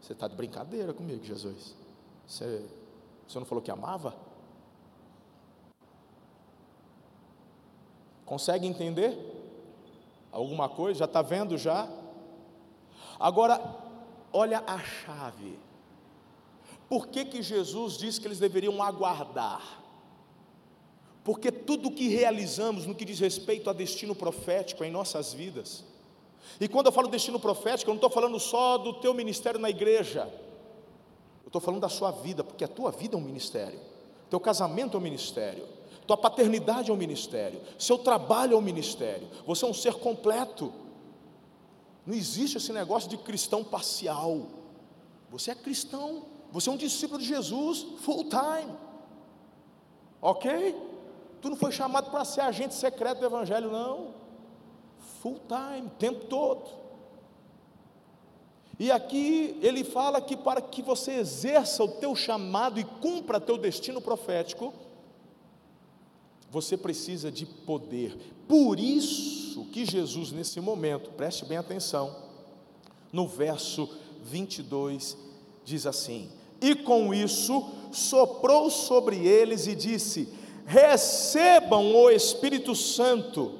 [0.02, 1.76] Você está de brincadeira comigo, Jesus?
[2.26, 2.66] Você,
[3.28, 4.16] você não falou que amava?
[8.30, 9.18] Consegue entender?
[10.32, 11.00] Alguma coisa?
[11.00, 11.89] Já está vendo já?
[13.20, 13.60] Agora,
[14.32, 15.58] olha a chave.
[16.88, 19.82] Por que, que Jesus disse que eles deveriam aguardar?
[21.24, 25.84] Porque tudo o que realizamos no que diz respeito a destino profético em nossas vidas,
[26.62, 29.72] e quando eu falo destino profético, eu não estou falando só do teu ministério na
[29.72, 30.32] igreja,
[31.44, 33.80] eu estou falando da sua vida, porque a tua vida é um ministério,
[34.30, 35.68] teu casamento é um ministério,
[36.10, 40.74] tua paternidade é um ministério, seu trabalho é um ministério, você é um ser completo.
[42.04, 44.48] Não existe esse negócio de cristão parcial.
[45.30, 48.76] Você é cristão, você é um discípulo de Jesus full time.
[50.19, 50.76] Ok?
[51.41, 54.15] Tu não foi chamado para ser agente secreto do Evangelho, não.
[55.22, 56.72] Full time, tempo todo.
[58.80, 63.60] E aqui ele fala que para que você exerça o teu chamado e cumpra teu
[63.60, 64.74] destino profético,
[66.52, 68.18] você precisa de poder.
[68.48, 72.16] Por isso que Jesus, nesse momento, preste bem atenção,
[73.12, 73.90] no verso
[74.24, 75.18] 22,
[75.64, 76.30] diz assim:
[76.62, 80.30] E com isso soprou sobre eles e disse:
[80.66, 83.60] Recebam o Espírito Santo.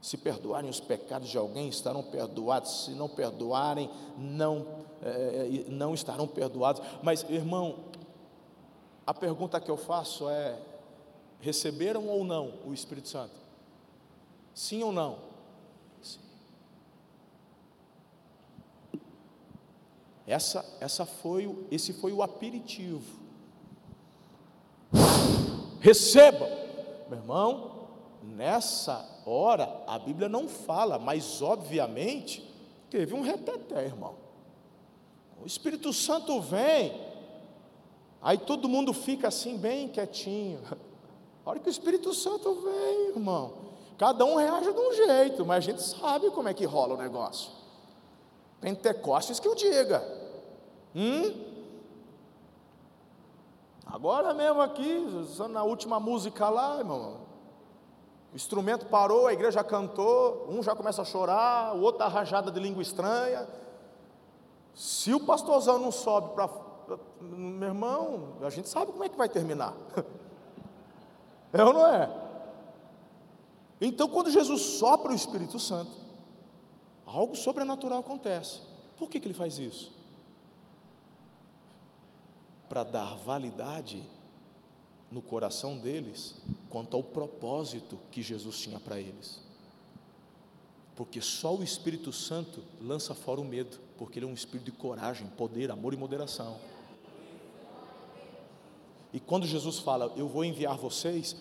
[0.00, 2.84] Se perdoarem os pecados de alguém, estarão perdoados.
[2.84, 4.64] Se não perdoarem, não,
[5.02, 6.80] é, não estarão perdoados.
[7.02, 7.86] Mas, irmão,
[9.06, 10.58] a pergunta que eu faço é:
[11.40, 13.34] receberam ou não o Espírito Santo?
[14.52, 15.18] Sim ou não?
[16.02, 16.18] Sim.
[20.26, 23.20] Essa, essa foi, esse foi o aperitivo.
[25.80, 26.48] Recebam,
[27.08, 27.76] meu irmão.
[28.22, 32.42] Nessa hora a Bíblia não fala, mas obviamente
[32.90, 34.16] teve um reteté, irmão.
[35.40, 37.05] O Espírito Santo vem
[38.26, 40.58] Aí todo mundo fica assim, bem quietinho.
[41.46, 43.52] A hora que o Espírito Santo vem, irmão,
[43.96, 46.96] cada um reage de um jeito, mas a gente sabe como é que rola o
[46.96, 47.52] negócio.
[48.60, 50.02] Pentecostes que o diga.
[50.92, 51.40] Hum?
[53.86, 55.06] Agora mesmo aqui,
[55.48, 57.18] na última música lá, irmão,
[58.32, 62.50] o instrumento parou, a igreja cantou, um já começa a chorar, o outro está rajada
[62.50, 63.46] de língua estranha.
[64.74, 66.65] Se o pastorzão não sobe para
[67.20, 69.74] meu irmão, a gente sabe como é que vai terminar.
[71.52, 72.10] É ou não é?
[73.80, 75.92] Então, quando Jesus sopra o Espírito Santo,
[77.06, 78.60] algo sobrenatural acontece.
[78.98, 79.92] Por que, que ele faz isso?
[82.68, 84.02] Para dar validade
[85.10, 86.34] no coração deles
[86.68, 89.40] quanto ao propósito que Jesus tinha para eles.
[90.94, 94.72] Porque só o Espírito Santo lança fora o medo, porque ele é um espírito de
[94.72, 96.58] coragem, poder, amor e moderação.
[99.16, 101.34] E quando Jesus fala, eu vou enviar vocês,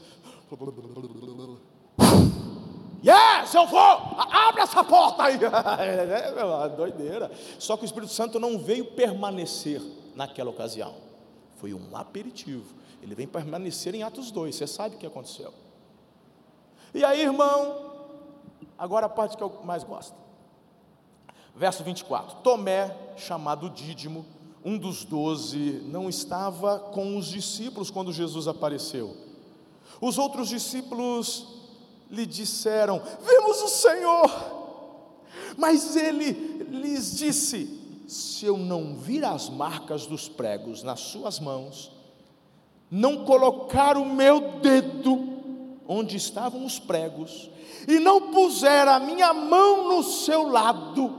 [3.03, 3.79] Yes, eu vou!
[3.79, 5.35] Abre essa porta aí!
[5.43, 7.29] é, doideira.
[7.59, 9.81] Só que o Espírito Santo não veio permanecer
[10.15, 10.95] naquela ocasião.
[11.57, 12.73] Foi um aperitivo.
[13.03, 14.55] Ele vem permanecer em Atos 2.
[14.55, 15.53] Você sabe o que aconteceu.
[16.93, 17.91] E aí, irmão,
[18.77, 20.15] agora a parte que eu mais gosto.
[21.53, 24.25] Verso 24: Tomé, chamado Dídimo,
[24.65, 29.15] um dos doze não estava com os discípulos quando Jesus apareceu.
[30.01, 31.45] Os outros discípulos
[32.09, 34.65] lhe disseram: Vimos o Senhor.
[35.55, 36.31] Mas ele
[36.71, 41.91] lhes disse: Se eu não vir as marcas dos pregos nas suas mãos,
[42.89, 45.35] não colocar o meu dedo
[45.87, 47.51] onde estavam os pregos,
[47.87, 51.13] e não puser a minha mão no seu lado,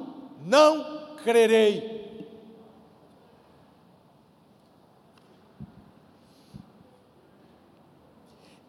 [0.45, 1.96] não crerei.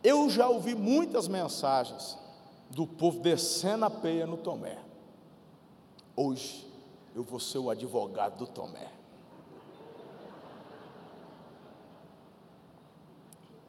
[0.07, 2.17] Eu já ouvi muitas mensagens
[2.69, 4.77] do povo descendo a peia no Tomé.
[6.15, 6.65] Hoje
[7.13, 8.89] eu vou ser o advogado do Tomé.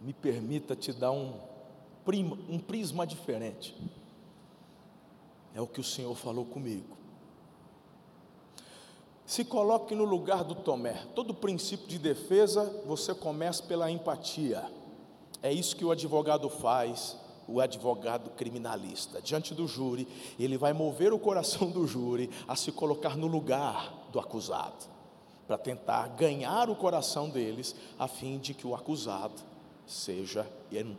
[0.01, 1.35] Me permita te dar um,
[2.49, 3.77] um prisma diferente.
[5.57, 6.97] É o que o Senhor falou comigo.
[9.27, 11.05] Se coloque no lugar do Tomé.
[11.17, 14.78] Todo princípio de defesa você começa pela empatia.
[15.43, 19.23] É isso que o advogado faz, o advogado criminalista.
[19.23, 20.07] Diante do júri,
[20.39, 24.87] ele vai mover o coração do júri a se colocar no lugar do acusado,
[25.47, 29.41] para tentar ganhar o coração deles, a fim de que o acusado
[29.87, 30.47] seja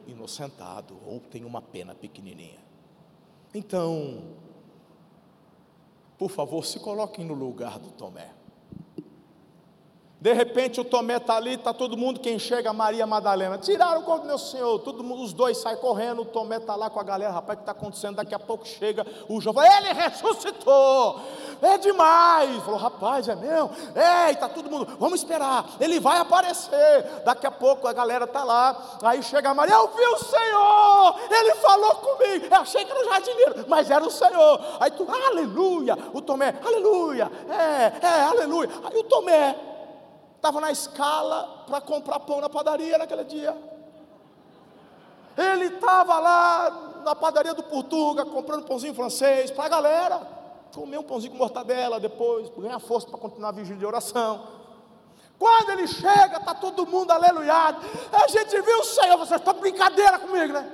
[0.07, 2.59] inocentado ou tenha uma pena pequenininha.
[3.53, 4.23] Então,
[6.17, 8.38] por favor, se coloquem no lugar do Tomé.
[10.19, 14.03] De repente o Tomé está ali, está todo mundo, quem chega, Maria Madalena, tiraram o
[14.03, 16.99] corpo do meu senhor, todo mundo, os dois saem correndo, o Tomé está lá com
[16.99, 18.17] a galera, rapaz, o que está acontecendo?
[18.17, 21.21] Daqui a pouco chega o João, ele ressuscitou,
[21.61, 22.61] é demais.
[22.63, 23.71] Falou, rapaz, é meu?
[24.27, 27.21] Ei, tá todo mundo, vamos esperar, ele vai aparecer.
[27.23, 31.15] Daqui a pouco a galera tá lá, aí chega a Maria, eu vi o Senhor,
[31.31, 32.45] ele falou comigo.
[32.51, 34.59] Eu achei que era o jardineiro, mas era o Senhor.
[34.81, 38.69] Aí tu, aleluia, o Tomé, aleluia, é, é, aleluia.
[38.83, 39.69] Aí o Tomé
[40.39, 43.55] estava na escala para comprar pão na padaria naquele dia.
[45.37, 50.21] Ele estava lá na padaria do Portuga, comprando pãozinho francês para a galera,
[50.73, 54.47] comer um pãozinho com mortadela depois, ganhar força para continuar a vigília de oração.
[55.37, 57.85] Quando ele chega, está todo mundo aleluiado.
[58.11, 60.69] A gente viu o Senhor, você está brincadeira comigo, né?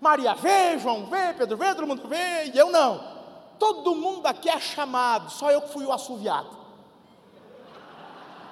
[0.00, 3.16] Maria vê, João vê, Pedro vê, todo mundo vê, e eu não.
[3.58, 6.65] Todo mundo aqui é chamado, só eu que fui o assoviado.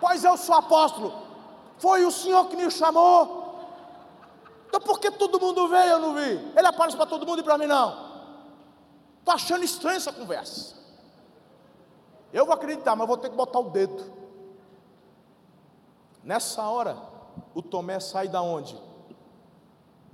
[0.05, 1.14] Pois eu sou apóstolo,
[1.78, 3.57] foi o Senhor que me chamou.
[4.66, 6.52] Então por que todo mundo veio e eu não vi?
[6.55, 7.88] Ele aparece para todo mundo e para mim não.
[9.18, 10.76] Estou achando estranha essa conversa.
[12.34, 14.12] Eu vou acreditar, mas vou ter que botar o dedo.
[16.22, 16.98] Nessa hora,
[17.55, 18.78] o Tomé sai da onde?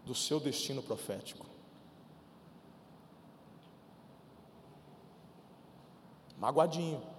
[0.05, 1.45] Do seu destino profético.
[6.39, 7.10] Magoadinho.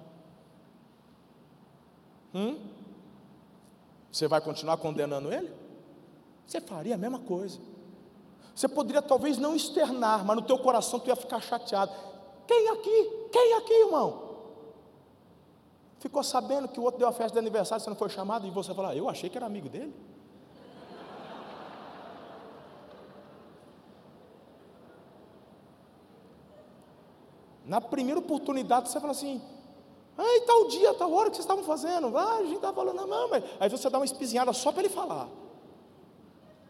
[2.33, 2.57] Hum?
[4.11, 5.51] Você vai continuar condenando ele?
[6.45, 7.59] Você faria a mesma coisa.
[8.53, 11.91] Você poderia talvez não externar, mas no teu coração tu ia ficar chateado.
[12.45, 13.29] Quem aqui?
[13.31, 14.31] Quem aqui, irmão?
[15.99, 18.49] Ficou sabendo que o outro deu a festa de aniversário, você não foi chamado, e
[18.49, 19.93] você falou, ah, eu achei que era amigo dele.
[27.65, 29.41] Na primeira oportunidade, você fala assim,
[30.21, 33.29] ai, tal dia, tal hora que vocês estavam fazendo, ah, a gente estava falando, não,
[33.29, 35.27] mas aí você dá uma espizinhada só para ele falar.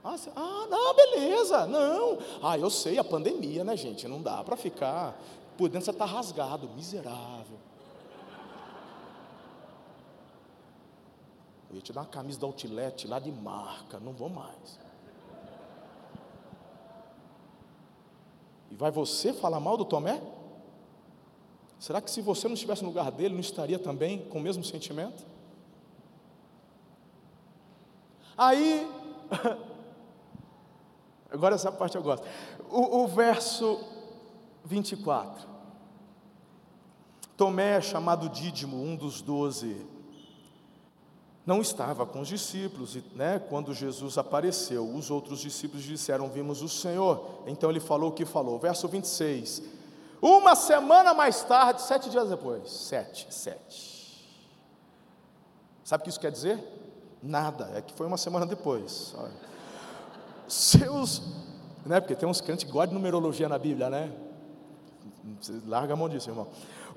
[0.04, 2.18] Ah, ah, não, beleza, não.
[2.42, 4.08] Ah, eu sei, a pandemia, né, gente?
[4.08, 5.16] Não dá para ficar.
[5.58, 7.60] Por dentro você está rasgado, miserável.
[11.70, 14.80] Eu ia te dar uma camisa da Outlet lá de marca, não vou mais.
[18.72, 20.22] E vai você falar mal do Tomé?
[21.82, 24.64] Será que se você não estivesse no lugar dele, não estaria também com o mesmo
[24.64, 25.26] sentimento?
[28.38, 28.90] Aí
[31.32, 32.28] Agora essa parte eu gosto.
[32.70, 33.80] O, o verso
[34.66, 35.50] 24.
[37.38, 39.88] Tomé, chamado Dídimo, um dos doze,
[41.46, 43.40] não estava com os discípulos, né?
[43.40, 47.44] Quando Jesus apareceu, os outros discípulos disseram: Vimos o Senhor.
[47.48, 48.60] Então ele falou o que falou.
[48.60, 49.81] Verso 26.
[50.22, 54.00] Uma semana mais tarde, sete dias depois, sete, sete.
[55.84, 56.64] Sabe o que isso quer dizer?
[57.22, 59.14] Nada, é que foi uma semana depois.
[59.18, 59.52] Olha
[60.52, 61.22] seus,
[61.86, 62.00] né?
[62.00, 64.12] Porque tem uns crentes que gostam de numerologia na Bíblia, né?
[65.66, 66.48] Larga a mão disso, irmão.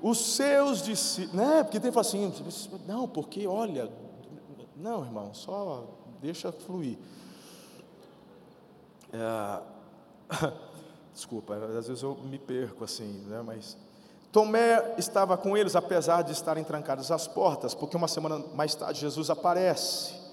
[0.01, 1.63] Os seus discípulos, né?
[1.63, 2.33] Porque tem assim,
[2.85, 3.89] não, porque olha,
[4.75, 5.85] não, irmão, só
[6.21, 6.97] deixa fluir.
[9.13, 9.61] É,
[11.15, 13.41] desculpa, às vezes eu me perco assim, né?
[13.41, 13.75] Mas
[14.31, 18.99] Tomé estava com eles, apesar de estarem trancadas as portas, porque uma semana mais tarde
[18.99, 20.25] Jesus aparece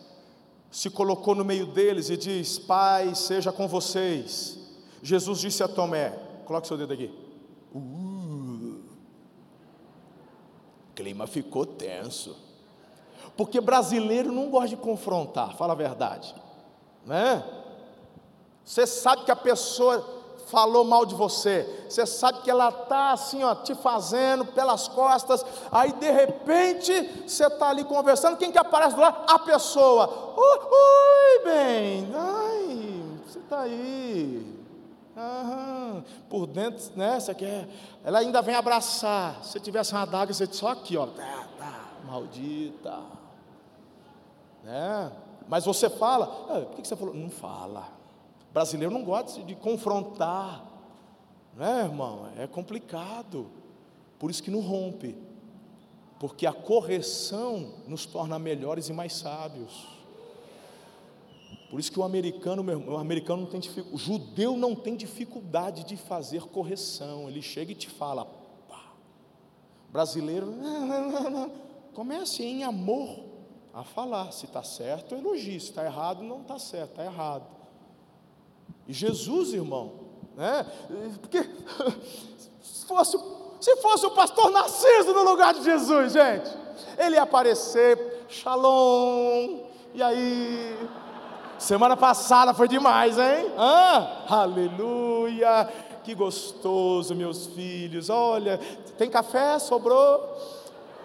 [0.72, 4.58] se colocou no meio deles e diz: Pai, seja com vocês.
[5.02, 7.14] Jesus disse a Tomé: Coloque seu dedo aqui.
[7.74, 8.80] Uh,
[10.90, 12.34] o clima ficou tenso.
[13.36, 16.34] Porque brasileiro não gosta de confrontar, fala a verdade,
[17.06, 17.44] né?
[18.64, 23.42] Você sabe que a pessoa falou mal de você, você sabe que ela está assim,
[23.42, 26.92] ó, te fazendo pelas costas, aí de repente
[27.26, 29.24] você está ali conversando, quem que aparece lado?
[29.26, 34.60] A pessoa, oi, bem, ai, você está aí,
[35.16, 36.04] Aham.
[36.28, 37.68] por dentro, né, você quer,
[38.04, 42.98] ela ainda vem abraçar, se tivesse uma adaga, você só aqui, ó, tá, tá, maldita,
[44.62, 45.12] né,
[45.48, 47.14] mas você fala, ah, por que você falou?
[47.14, 47.88] Não fala,
[48.52, 50.64] brasileiro não gosta de confrontar,
[51.56, 52.28] né, irmão?
[52.36, 53.50] É complicado.
[54.18, 55.16] Por isso que não rompe,
[56.20, 59.88] porque a correção nos torna melhores e mais sábios.
[61.68, 65.84] Por isso que o americano, o americano não tem dificuldade, o judeu não tem dificuldade
[65.84, 67.28] de fazer correção.
[67.28, 68.26] Ele chega e te fala,
[68.68, 68.92] pá.
[69.90, 70.54] Brasileiro,
[71.94, 73.24] comece em amor
[73.72, 74.32] a falar.
[74.32, 75.58] Se está certo, elogio.
[75.58, 77.61] Se está errado, não está certo, está errado.
[78.86, 79.92] E Jesus, irmão,
[80.36, 80.66] né?
[81.20, 81.42] Porque
[82.62, 83.18] se fosse,
[83.60, 86.50] se fosse o pastor Narciso no lugar de Jesus, gente,
[86.98, 89.60] ele ia aparecer, shalom,
[89.94, 90.76] e aí,
[91.62, 93.52] Semana passada foi demais, hein?
[93.56, 95.68] Ah, aleluia!
[96.02, 98.10] Que gostoso, meus filhos.
[98.10, 98.58] Olha,
[98.98, 99.60] tem café?
[99.60, 100.36] Sobrou?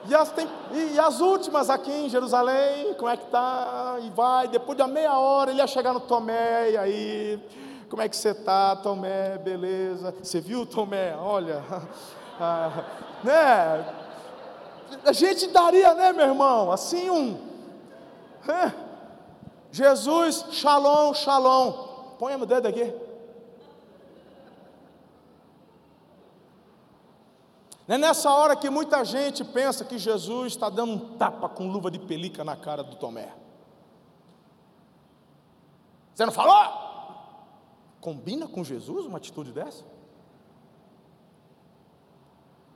[0.10, 3.98] E as, tem, e as, últimas aqui em Jerusalém, como é que tá?
[4.02, 7.40] E vai, depois de meia hora ele ia chegar no Tomé, e aí,
[7.90, 9.38] como é que você tá, Tomé?
[9.38, 10.14] Beleza.
[10.22, 11.16] Você viu, Tomé?
[11.16, 11.64] Olha,
[12.40, 12.84] ah,
[13.24, 13.94] né?
[15.06, 16.72] A gente daria, né, meu irmão?
[16.72, 17.38] Assim um.
[18.48, 18.74] É.
[19.72, 21.72] Jesus, shalom, shalom.
[22.18, 22.94] Põe o dedo aqui.
[27.88, 31.90] É nessa hora que muita gente pensa que Jesus está dando um tapa com luva
[31.90, 33.34] de pelica na cara do Tomé.
[36.14, 36.87] Você não falou?
[38.08, 39.84] Combina com Jesus uma atitude dessa?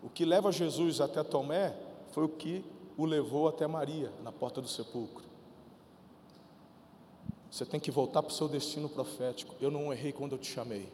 [0.04, 1.74] O que leva Jesus até Tomé
[2.12, 2.66] foi o que
[2.98, 5.24] o levou até Maria, na porta do sepulcro.
[7.50, 9.56] Você tem que voltar para o seu destino profético.
[9.62, 10.92] Eu não errei quando eu te chamei.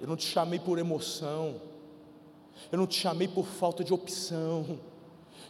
[0.00, 1.60] Eu não te chamei por emoção.
[2.70, 4.78] Eu não te chamei por falta de opção.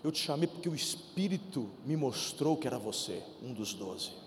[0.03, 4.27] Eu te chamei porque o Espírito me mostrou que era você, um dos doze.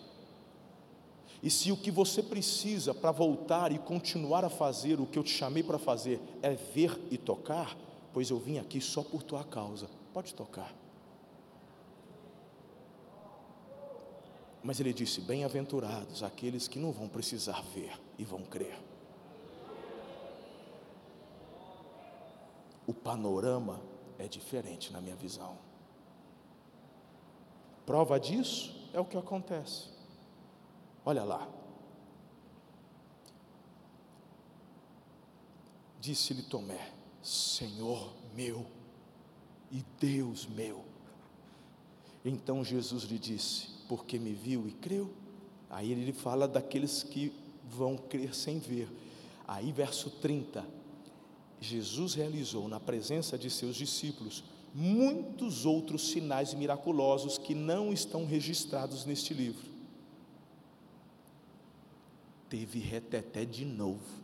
[1.43, 5.23] E se o que você precisa para voltar e continuar a fazer o que eu
[5.23, 7.75] te chamei para fazer é ver e tocar,
[8.13, 9.89] pois eu vim aqui só por tua causa.
[10.13, 10.71] Pode tocar.
[14.63, 18.77] Mas ele disse: Bem-aventurados aqueles que não vão precisar ver e vão crer.
[22.85, 23.81] O panorama
[24.19, 25.57] é diferente na minha visão.
[27.85, 29.89] Prova disso é o que acontece.
[31.05, 31.47] Olha lá.
[35.99, 36.91] Disse-lhe Tomé:
[37.21, 38.65] Senhor meu
[39.71, 40.83] e Deus meu.
[42.23, 45.11] Então Jesus lhe disse: Porque me viu e creu.
[45.69, 47.33] Aí ele fala daqueles que
[47.69, 48.89] vão crer sem ver.
[49.47, 50.65] Aí, verso 30.
[51.59, 54.43] Jesus realizou na presença de seus discípulos
[54.73, 59.70] muitos outros sinais miraculosos que não estão registrados neste livro.
[62.51, 64.21] Teve reteté de novo.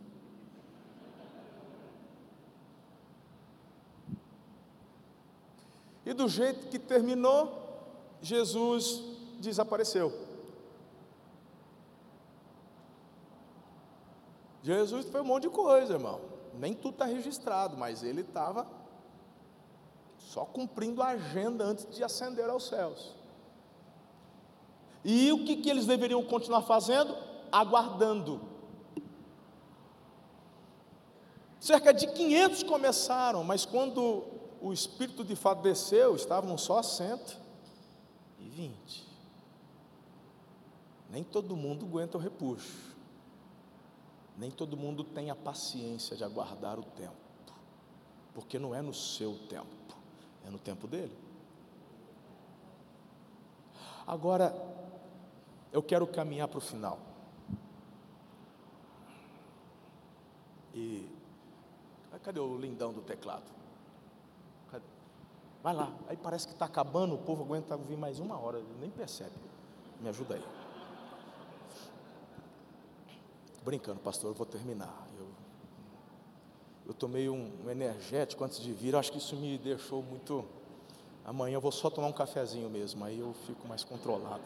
[6.06, 7.58] E do jeito que terminou,
[8.22, 9.02] Jesus
[9.40, 10.12] desapareceu.
[14.62, 16.20] Jesus foi um monte de coisa, irmão.
[16.54, 18.68] Nem tudo está registrado, mas ele estava
[20.18, 23.16] só cumprindo a agenda antes de ascender aos céus.
[25.06, 27.16] E o que, que eles deveriam continuar fazendo?
[27.52, 28.42] Aguardando.
[31.60, 34.24] Cerca de 500 começaram, mas quando
[34.62, 39.06] o Espírito de fato desceu, estavam só 120.
[41.10, 42.96] Nem todo mundo aguenta o repuxo.
[44.38, 47.16] Nem todo mundo tem a paciência de aguardar o tempo.
[48.34, 49.98] Porque não é no seu tempo,
[50.46, 51.18] é no tempo dele.
[54.06, 54.56] Agora,
[55.74, 57.00] eu quero caminhar para o final.
[60.78, 61.10] E
[62.24, 63.58] cadê o lindão do teclado?
[65.64, 65.92] Vai lá.
[66.08, 69.34] Aí parece que está acabando, o povo aguenta ouvir mais uma hora, nem percebe.
[70.00, 70.44] Me ajuda aí.
[73.66, 75.08] Brincando, pastor, eu vou terminar.
[75.18, 75.28] Eu,
[76.86, 80.46] eu tomei um, um energético antes de vir, acho que isso me deixou muito.
[81.26, 84.44] Amanhã eu vou só tomar um cafezinho mesmo, aí eu fico mais controlado.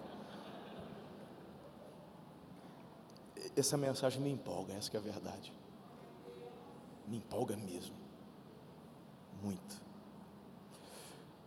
[3.55, 5.53] Essa mensagem me empolga, essa é a verdade.
[7.07, 7.95] Me empolga mesmo.
[9.41, 9.81] Muito.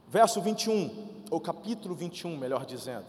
[0.08, 3.06] Verso 21, ou capítulo 21, melhor dizendo.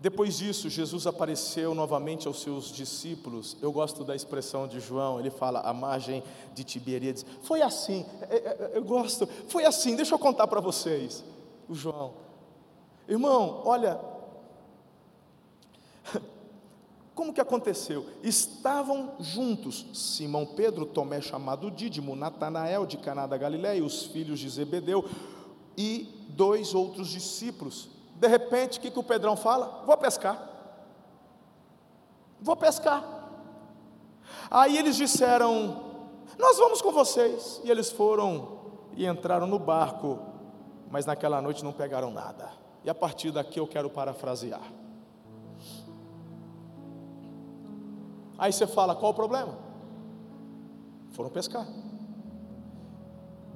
[0.00, 3.56] Depois disso, Jesus apareceu novamente aos seus discípulos.
[3.62, 6.22] Eu gosto da expressão de João, ele fala à margem
[6.54, 7.24] de Tiberíades.
[7.42, 11.24] Foi assim, é, é, é, eu gosto, foi assim, deixa eu contar para vocês.
[11.68, 12.12] O João,
[13.08, 13.98] irmão, olha,
[17.14, 18.06] como que aconteceu?
[18.22, 24.48] Estavam juntos Simão Pedro, Tomé chamado Dídimo, Natanael de Caná da Galiléia, os filhos de
[24.50, 25.08] Zebedeu
[25.76, 27.88] e dois outros discípulos.
[28.16, 29.84] De repente, o que, que o Pedrão fala?
[29.86, 30.50] Vou pescar.
[32.40, 33.04] Vou pescar.
[34.50, 35.82] Aí eles disseram:
[36.36, 37.60] Nós vamos com vocês.
[37.64, 38.58] E eles foram
[38.96, 40.18] e entraram no barco,
[40.90, 42.50] mas naquela noite não pegaram nada.
[42.84, 44.83] E a partir daqui eu quero parafrasear.
[48.38, 49.56] Aí você fala: Qual o problema?
[51.12, 51.66] Foram pescar.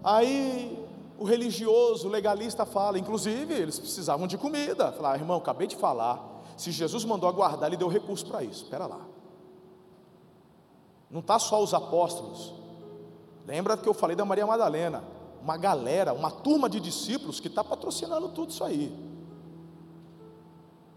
[0.02, 0.86] Aí
[1.18, 4.92] o religioso, o legalista fala, inclusive eles precisavam de comida.
[4.92, 8.64] Falar, irmão, acabei de falar, Se Jesus mandou aguardar, ele deu recurso para isso.
[8.64, 9.00] Espera lá.
[11.10, 12.52] Não está só os apóstolos.
[13.46, 15.04] Lembra que eu falei da Maria Madalena?
[15.42, 18.92] Uma galera, uma turma de discípulos que está patrocinando tudo isso aí.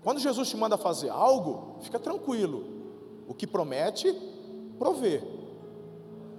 [0.04, 2.71] Quando Jesus te manda fazer algo, fica tranquilo.
[3.32, 4.12] O que promete,
[4.78, 5.24] provê.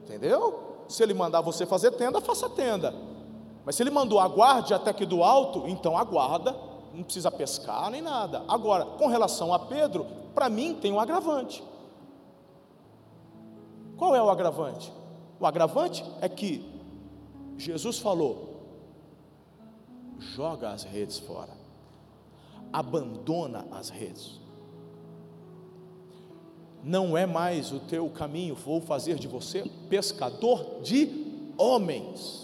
[0.03, 0.85] Entendeu?
[0.91, 2.95] Se ele mandar você fazer tenda, faça tenda.
[3.65, 6.55] Mas se ele mandou aguarde até que do alto, então aguarda,
[6.93, 8.45] não precisa pescar nem nada.
[8.47, 11.65] Agora, com relação a Pedro, para mim tem um agravante.
[13.97, 14.93] Qual é o agravante?
[15.41, 16.63] O agravante é que
[17.57, 18.67] Jesus falou:
[20.19, 21.57] joga as redes fora,
[22.71, 24.42] abandona as redes.
[26.83, 32.43] Não é mais o teu caminho, vou fazer de você pescador de homens.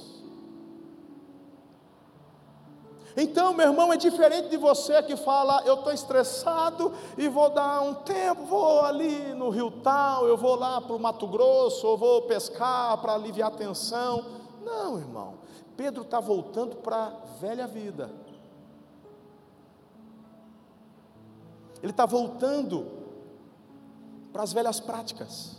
[3.21, 7.81] Então, meu irmão, é diferente de você que fala, eu estou estressado e vou dar
[7.81, 11.97] um tempo, vou ali no Rio Tal, eu vou lá para o Mato Grosso, eu
[11.97, 14.25] vou pescar para aliviar a tensão.
[14.65, 15.35] Não, irmão.
[15.77, 17.11] Pedro está voltando para a
[17.41, 18.09] velha vida.
[21.83, 22.98] Ele está voltando
[24.33, 25.57] para as velhas práticas.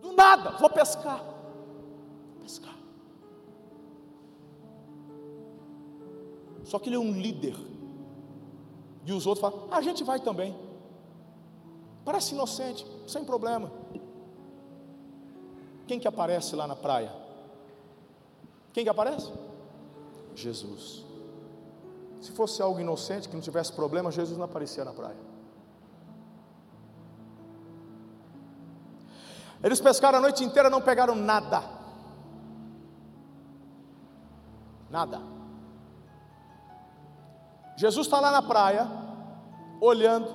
[0.00, 1.24] Do nada, vou pescar.
[2.40, 2.76] Pescar.
[6.64, 7.56] Só que ele é um líder.
[9.04, 10.56] E os outros falam: a gente vai também.
[12.04, 13.70] Parece inocente, sem problema.
[15.86, 17.12] Quem que aparece lá na praia?
[18.72, 19.32] Quem que aparece?
[20.34, 21.04] Jesus.
[22.20, 25.29] Se fosse algo inocente, que não tivesse problema, Jesus não aparecia na praia.
[29.62, 31.62] Eles pescaram a noite inteira, não pegaram nada.
[34.88, 35.20] Nada.
[37.76, 38.88] Jesus está lá na praia,
[39.80, 40.28] olhando.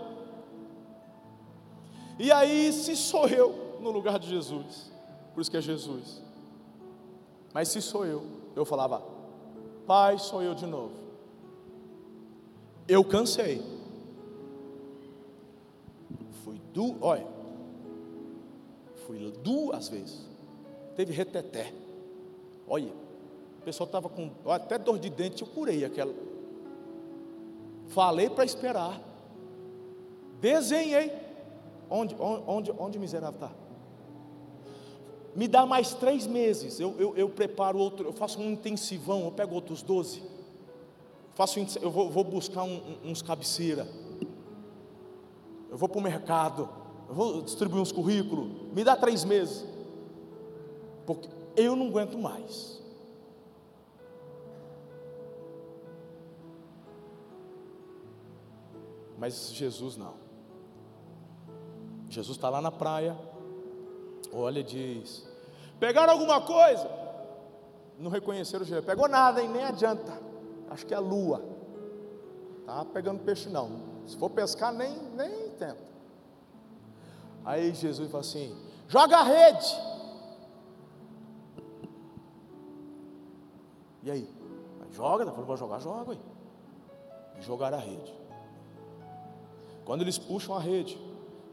[2.17, 4.91] E aí, se sou eu no lugar de Jesus,
[5.33, 6.21] por isso que é Jesus.
[7.53, 9.03] Mas se sou eu, eu falava,
[9.85, 10.93] Pai, sou eu de novo.
[12.87, 13.63] Eu cansei.
[16.43, 17.34] Fui du, olha,
[19.05, 20.25] fui duas vezes.
[20.95, 21.73] Teve reteté.
[22.67, 22.91] Olha,
[23.59, 26.13] o pessoal estava com até dor de dente, eu curei aquela.
[27.87, 29.01] Falei para esperar.
[30.39, 31.11] Desenhei.
[31.89, 33.51] Onde, onde, onde o miserável está?
[35.35, 36.79] Me dá mais três meses.
[36.79, 40.23] Eu, eu, eu, preparo outro, eu faço um intensivão, eu pego outros doze.
[41.35, 43.87] Faço, eu vou, vou buscar um, uns cabeceira.
[45.69, 46.69] Eu vou para o mercado.
[47.15, 48.51] Vou distribuir uns currículos.
[48.73, 49.65] Me dá três meses.
[51.05, 52.83] Porque eu não aguento mais.
[59.17, 60.15] Mas Jesus não.
[62.09, 63.17] Jesus está lá na praia,
[64.33, 65.25] olha e diz:
[65.79, 66.89] Pegaram alguma coisa?
[67.97, 68.85] Não reconheceram o Jesus.
[68.85, 69.47] Pegou nada, hein?
[69.47, 70.19] Nem adianta.
[70.69, 71.41] Acho que é a lua.
[72.65, 73.71] Tá pegando peixe não.
[74.05, 75.84] Se for pescar, nem, nem tenta.
[77.45, 78.55] Aí Jesus fala assim:
[78.87, 79.75] joga a rede.
[84.03, 84.29] E aí?
[84.91, 86.19] Joga, tá falando, vou jogar, joga aí.
[87.41, 88.13] Jogar a rede.
[89.83, 90.97] Quando eles puxam a rede,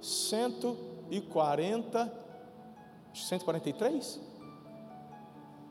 [0.01, 2.22] 140,
[3.12, 4.20] 143?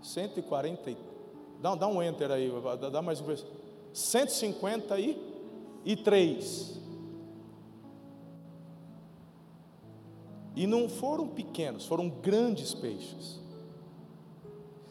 [0.02, 0.98] 140,
[1.60, 3.46] dá, dá um enter aí, dá, dá mais um vez.
[3.94, 6.81] 153.
[10.62, 13.40] E não foram pequenos, foram grandes peixes.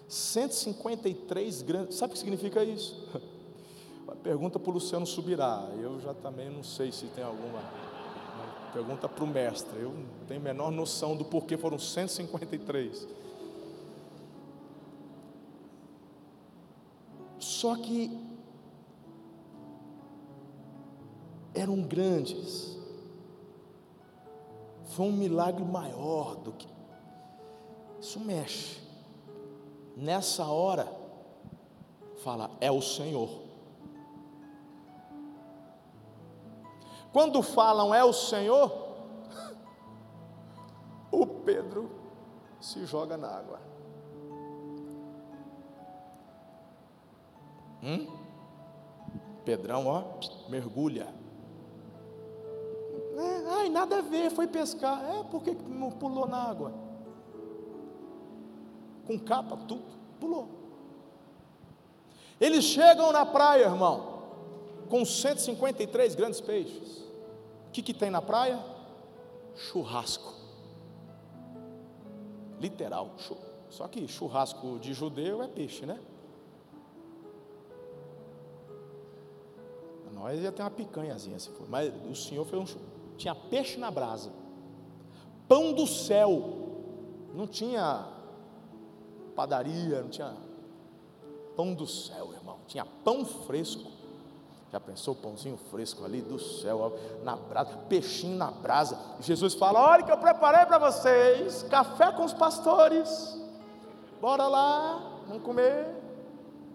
[0.09, 1.97] 153 grandes.
[1.97, 3.07] Sabe o que significa isso?
[4.21, 5.71] Pergunta para o Luciano Subirá.
[5.81, 7.63] Eu já também não sei se tem alguma.
[8.73, 9.79] Pergunta para o mestre.
[9.79, 13.07] Eu não tenho a menor noção do porquê foram 153.
[17.39, 18.11] Só que
[21.55, 22.80] eram grandes.
[24.91, 26.69] Foi um milagre maior do que.
[28.01, 28.81] Isso mexe.
[29.97, 30.91] Nessa hora,
[32.25, 33.29] fala, é o Senhor.
[37.13, 38.97] Quando falam é o Senhor,
[41.11, 41.91] o Pedro
[42.61, 43.61] se joga na água.
[47.83, 48.07] Hum?
[49.45, 50.05] Pedrão, ó,
[50.49, 51.20] mergulha.
[53.61, 55.05] Ai, nada a ver, foi pescar.
[55.05, 56.73] É, por que não pulou na água?
[59.07, 59.83] Com capa, tudo,
[60.19, 60.49] pulou.
[62.41, 64.19] Eles chegam na praia, irmão.
[64.89, 67.05] com 153 grandes peixes.
[67.69, 68.59] O que, que tem na praia?
[69.55, 70.35] Churrasco.
[72.59, 73.11] Literal.
[73.69, 76.01] Só que churrasco de judeu é peixe, né?
[80.13, 81.69] Nós ia ter uma picanhazinha se for.
[81.69, 83.00] Mas o Senhor fez um.
[83.21, 84.33] Tinha peixe na brasa.
[85.47, 86.43] Pão do céu.
[87.35, 88.07] Não tinha
[89.37, 90.35] padaria, não tinha
[91.55, 92.57] pão do céu, irmão.
[92.67, 93.91] Tinha pão fresco.
[94.73, 98.99] Já pensou pãozinho fresco ali do céu, na brasa, peixinho na brasa.
[99.21, 103.39] Jesus fala: Olha que eu preparei para vocês café com os pastores.
[104.19, 105.89] Bora lá, vamos comer.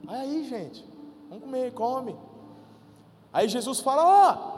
[0.08, 0.88] Aí, gente,
[1.28, 2.16] vamos comer, come.
[3.34, 4.55] Aí Jesus fala: Ó, oh,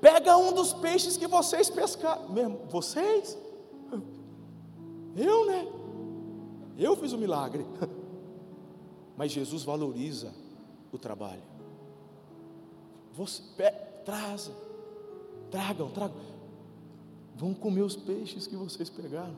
[0.00, 2.28] pega um dos peixes que vocês pescaram.
[2.30, 3.38] Mesmo, vocês?
[5.16, 5.66] Eu, né?
[6.76, 7.64] Eu fiz o milagre.
[9.16, 10.32] Mas Jesus valoriza
[10.92, 11.42] o trabalho.
[13.12, 13.70] Você, pe,
[14.04, 14.50] traz,
[15.50, 16.20] tragam, tragam.
[17.36, 19.36] Vão comer os peixes que vocês pegaram.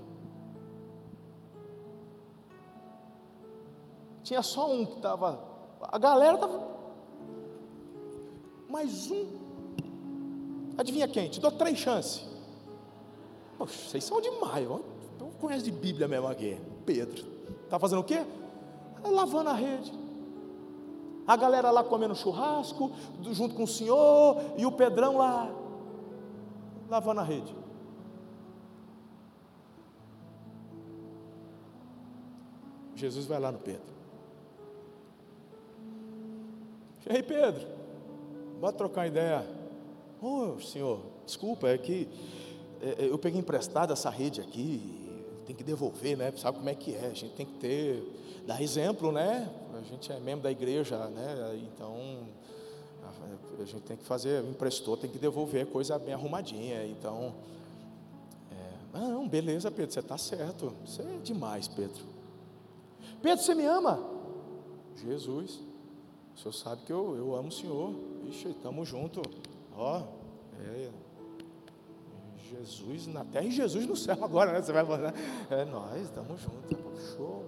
[4.22, 5.40] Tinha só um que estava.
[5.80, 6.76] A galera estava
[8.68, 9.45] mais um.
[10.76, 11.28] Adivinha quem?
[11.28, 12.24] Te dou três chances.
[13.58, 14.64] Poxa, vocês são demais.
[14.64, 14.84] Eu
[15.40, 16.58] conheço de Bíblia mesmo aqui.
[16.84, 17.24] Pedro.
[17.64, 18.24] Está fazendo o quê?
[19.02, 19.92] Tá lavando a rede.
[21.26, 22.92] A galera lá comendo churrasco,
[23.32, 25.52] junto com o senhor, e o Pedrão lá,
[26.88, 27.54] lavando a rede.
[32.94, 33.96] Jesus vai lá no Pedro.
[37.08, 37.66] Ei, Pedro,
[38.60, 39.55] Bota trocar ideia.
[40.20, 42.08] Oh, senhor, desculpa, é que
[42.80, 44.80] é, é, eu peguei emprestado essa rede aqui,
[45.46, 46.32] tem que devolver, né?
[46.36, 47.06] Sabe como é que é?
[47.06, 49.50] A gente tem que ter, dar exemplo, né?
[49.74, 51.60] A gente é membro da igreja, né?
[51.62, 52.26] Então
[53.60, 56.86] a, gente tem que fazer, emprestou, tem que devolver coisa bem arrumadinha.
[56.86, 57.34] Então,
[58.50, 60.72] é, não, beleza, Pedro, você está certo.
[60.84, 62.04] Você é demais, Pedro.
[63.22, 64.02] Pedro, você me ama?
[64.96, 65.60] Jesus,
[66.34, 67.94] o senhor sabe que eu, eu amo o senhor.
[68.28, 69.22] Ixi, estamos juntos.
[69.76, 70.02] Ó,
[70.58, 70.90] é,
[72.48, 74.62] Jesus na terra e Jesus no céu agora, né?
[74.62, 75.14] Você vai falar,
[75.50, 77.44] é nós, estamos juntos, show.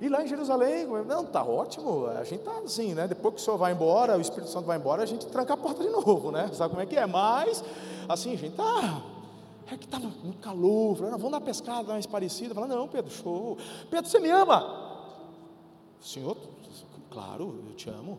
[0.00, 3.08] E lá em Jerusalém, não, tá ótimo, a gente tá assim, né?
[3.08, 5.56] Depois que o Senhor vai embora, o Espírito Santo vai embora, a gente tranca a
[5.56, 6.50] porta de novo, né?
[6.52, 7.06] Sabe como é que é?
[7.06, 7.64] Mas,
[8.08, 9.02] assim, a gente tá,
[9.72, 12.54] é que estava no calor, falando, vamos dar pescada mais parecida.
[12.54, 13.56] Fala, não, Pedro, show.
[13.90, 15.08] Pedro, você me ama?
[16.00, 16.36] Senhor,
[17.10, 18.18] claro, eu te amo.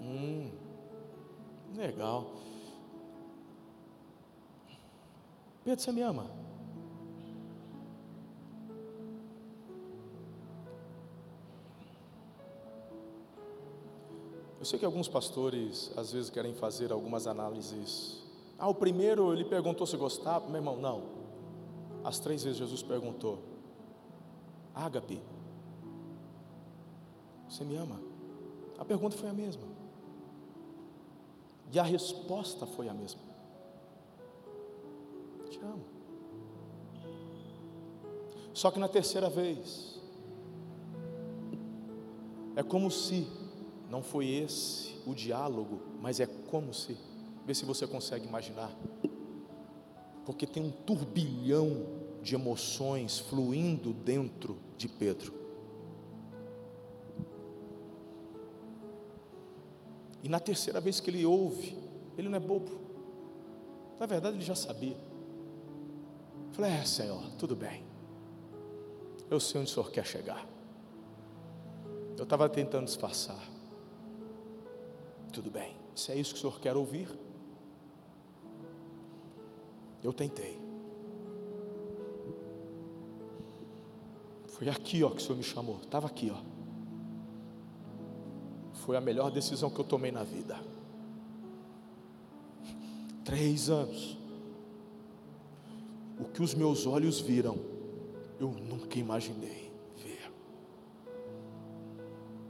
[0.00, 0.50] Hum,
[1.76, 2.26] legal.
[5.64, 6.26] Pedro, você me ama?
[14.58, 18.22] Eu sei que alguns pastores às vezes querem fazer algumas análises.
[18.58, 21.02] Ah, o primeiro ele perguntou se gostava, meu irmão, não.
[22.04, 23.38] As três vezes Jesus perguntou:
[24.74, 25.22] Ágape,
[27.48, 27.98] você me ama?
[28.78, 29.69] A pergunta foi a mesma.
[31.72, 33.20] E a resposta foi a mesma.
[35.50, 35.84] Te amo.
[38.52, 40.00] Só que na terceira vez,
[42.56, 43.26] é como se,
[43.88, 46.96] não foi esse o diálogo, mas é como se,
[47.46, 48.70] vê se você consegue imaginar,
[50.26, 51.86] porque tem um turbilhão
[52.22, 55.39] de emoções fluindo dentro de Pedro.
[60.30, 61.76] Na terceira vez que ele ouve,
[62.16, 62.70] ele não é bobo.
[63.98, 64.96] Na verdade, ele já sabia.
[66.52, 67.84] Falei: É, Senhor, tudo bem.
[69.28, 70.46] Eu sei onde o Senhor quer chegar.
[72.16, 73.42] Eu estava tentando disfarçar.
[75.32, 75.76] Tudo bem.
[75.94, 77.08] Se é isso que o Senhor quer ouvir,
[80.02, 80.60] eu tentei.
[84.46, 85.80] Foi aqui ó, que o Senhor me chamou.
[85.82, 86.59] Estava aqui, ó.
[88.84, 90.58] Foi a melhor decisão que eu tomei na vida.
[93.24, 94.18] Três anos.
[96.18, 97.58] O que os meus olhos viram,
[98.38, 100.30] eu nunca imaginei ver.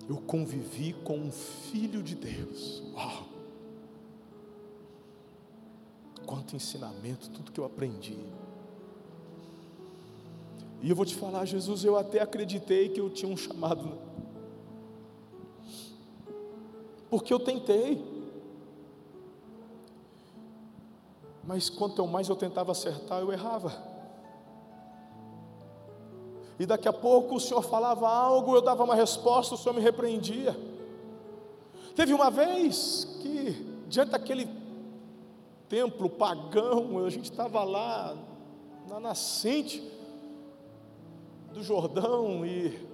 [0.09, 2.83] Eu convivi com um filho de Deus.
[2.95, 3.28] Uau!
[6.26, 8.18] Quanto ensinamento, tudo que eu aprendi.
[10.83, 14.09] E eu vou te falar, Jesus, eu até acreditei que eu tinha um chamado
[17.11, 18.02] porque eu tentei.
[21.42, 23.72] Mas quanto mais eu tentava acertar, eu errava.
[26.58, 29.80] E daqui a pouco o Senhor falava algo, eu dava uma resposta, o Senhor me
[29.80, 30.56] repreendia.
[31.96, 33.52] Teve uma vez que,
[33.88, 34.48] diante daquele
[35.68, 38.16] templo pagão, a gente estava lá
[38.88, 39.82] na nascente
[41.52, 42.89] do Jordão e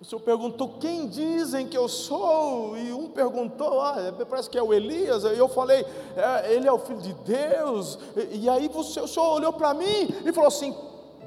[0.00, 2.76] o Senhor perguntou: Quem dizem que eu sou?
[2.76, 5.24] E um perguntou: Ah, é, parece que é o Elias.
[5.24, 5.86] E eu falei:
[6.16, 7.98] é, Ele é o filho de Deus.
[8.16, 10.74] E, e aí você, o Senhor olhou para mim e falou assim: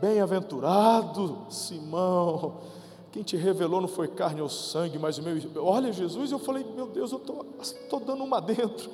[0.01, 2.55] Bem-aventurado Simão.
[3.11, 5.38] Quem te revelou não foi carne ou sangue, mas o meu.
[5.63, 6.32] Olha, Jesus.
[6.32, 7.22] Eu falei: Meu Deus, eu
[7.61, 8.91] estou dando uma dentro.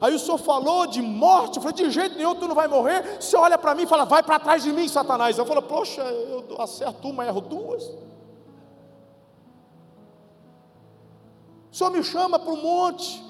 [0.00, 3.20] Aí o Senhor falou de morte, eu falei, de jeito nenhum tu não vai morrer.
[3.20, 5.38] Você olha para mim e fala, vai para trás de mim, Satanás.
[5.38, 7.88] Eu falo, poxa, eu acerto uma, erro duas.
[11.82, 13.24] Senhor me chama para o monte,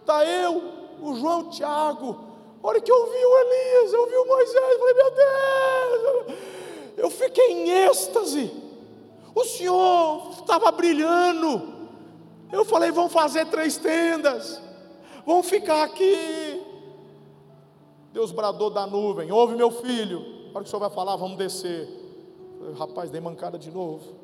[0.00, 0.62] está eu,
[1.02, 2.18] o João, o Tiago.
[2.62, 6.38] Olha que eu vi o Elias, eu vi o Moisés, eu falei, meu Deus,
[6.96, 8.50] eu fiquei em êxtase.
[9.34, 11.80] O Senhor estava brilhando.
[12.50, 14.60] Eu falei, vamos fazer três tendas,
[15.26, 16.62] vamos ficar aqui.
[18.12, 20.20] Deus bradou da nuvem, ouve meu filho.
[20.48, 21.86] A hora que o Senhor vai falar, vamos descer.
[22.58, 24.14] falei, Rapaz, dei mancada de novo.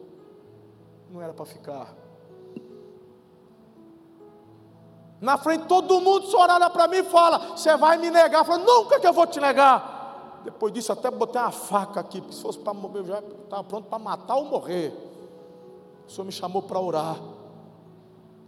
[1.11, 2.06] Não era para ficar.
[5.21, 8.41] Na frente todo mundo só olha para mim e fala: Você vai me negar?
[8.41, 10.41] Eu falo, Nunca que eu vou te negar.
[10.45, 13.65] Depois disso, até botei uma faca aqui, porque se fosse para morrer, eu já estava
[13.65, 14.93] pronto para matar ou morrer.
[16.07, 17.21] O Senhor me chamou para orar,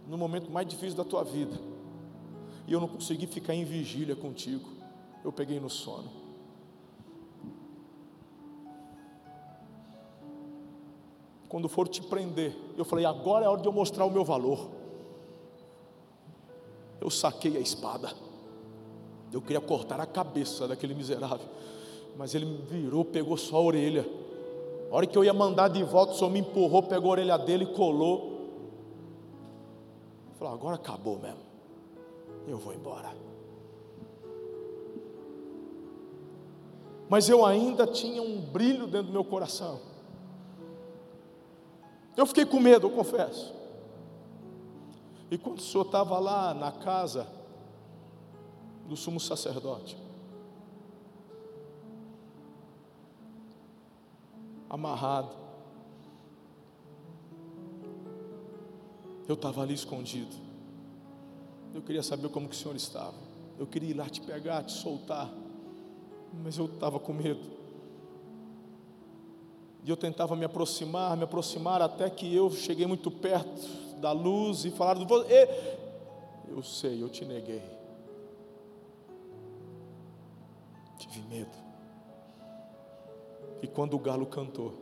[0.07, 1.59] no momento mais difícil da tua vida,
[2.65, 4.69] e eu não consegui ficar em vigília contigo,
[5.25, 6.09] eu peguei no sono.
[11.49, 14.78] Quando for te prender, eu falei: Agora é hora de eu mostrar o meu valor
[17.01, 18.11] eu saquei a espada.
[19.31, 21.47] Eu queria cortar a cabeça daquele miserável,
[22.17, 24.05] mas ele me virou, pegou só a orelha.
[24.91, 27.37] A hora que eu ia mandar de volta, o senhor me empurrou, pegou a orelha
[27.37, 28.39] dele e colou.
[30.37, 31.39] Falou: agora acabou mesmo.
[32.47, 33.13] Eu vou embora.
[37.07, 39.79] Mas eu ainda tinha um brilho dentro do meu coração.
[42.15, 43.58] Eu fiquei com medo, eu confesso.
[45.31, 47.27] E quando o senhor estava lá na casa
[48.87, 49.95] do sumo sacerdote,
[54.67, 55.35] amarrado,
[59.27, 60.35] eu estava ali escondido.
[61.75, 63.13] Eu queria saber como que o senhor estava.
[63.59, 65.29] Eu queria ir lá te pegar, te soltar,
[66.43, 67.59] mas eu estava com medo.
[69.85, 74.65] E eu tentava me aproximar, me aproximar, até que eu cheguei muito perto da luz
[74.65, 75.05] e falaram,
[76.47, 77.61] eu sei, eu te neguei.
[80.97, 81.57] Tive medo.
[83.61, 84.73] E quando o galo cantou,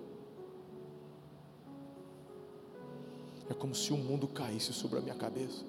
[3.50, 5.64] é como se o mundo caísse sobre a minha cabeça.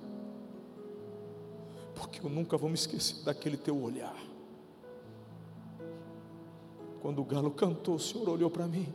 [1.95, 4.17] Porque eu nunca vou me esquecer daquele teu olhar.
[7.01, 8.93] Quando o galo cantou, o Senhor olhou para mim.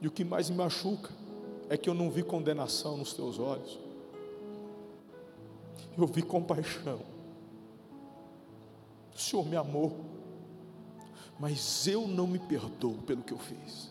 [0.00, 1.23] E o que mais me machuca
[1.68, 3.78] é que eu não vi condenação nos teus olhos,
[5.96, 7.00] eu vi compaixão.
[9.14, 9.96] O Senhor me amou,
[11.38, 13.90] mas eu não me perdoo pelo que eu fiz.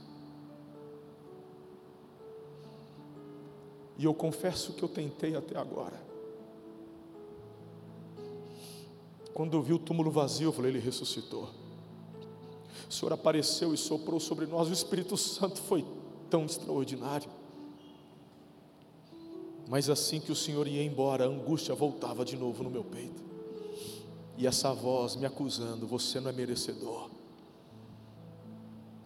[3.97, 6.01] E eu confesso que eu tentei até agora.
[9.33, 11.49] Quando eu vi o túmulo vazio, eu falei: Ele ressuscitou.
[12.89, 15.85] O Senhor apareceu e soprou sobre nós, o Espírito Santo foi
[16.29, 17.29] tão extraordinário.
[19.67, 23.23] Mas assim que o Senhor ia embora, a angústia voltava de novo no meu peito.
[24.37, 27.09] E essa voz me acusando: você não é merecedor.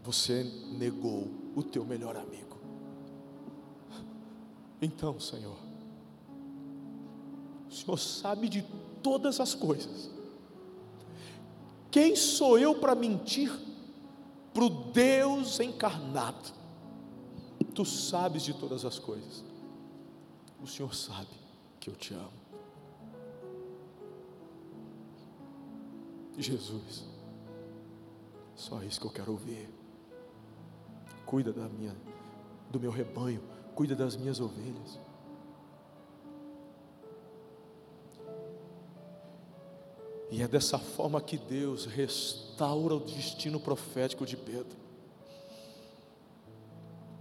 [0.03, 0.43] Você
[0.77, 2.57] negou o teu melhor amigo.
[4.81, 5.57] Então, Senhor,
[7.69, 8.63] o Senhor sabe de
[9.03, 10.09] todas as coisas.
[11.91, 13.51] Quem sou eu para mentir
[14.53, 16.53] para o Deus encarnado?
[17.73, 19.46] Tu sabes de todas as coisas
[20.61, 21.29] o Senhor sabe
[21.79, 22.47] que eu te amo.
[26.37, 27.05] Jesus,
[28.55, 29.69] só isso que eu quero ouvir.
[31.25, 31.95] Cuida da minha,
[32.69, 33.41] do meu rebanho,
[33.75, 34.99] cuida das minhas ovelhas.
[40.29, 44.77] E é dessa forma que Deus restaura o destino profético de Pedro,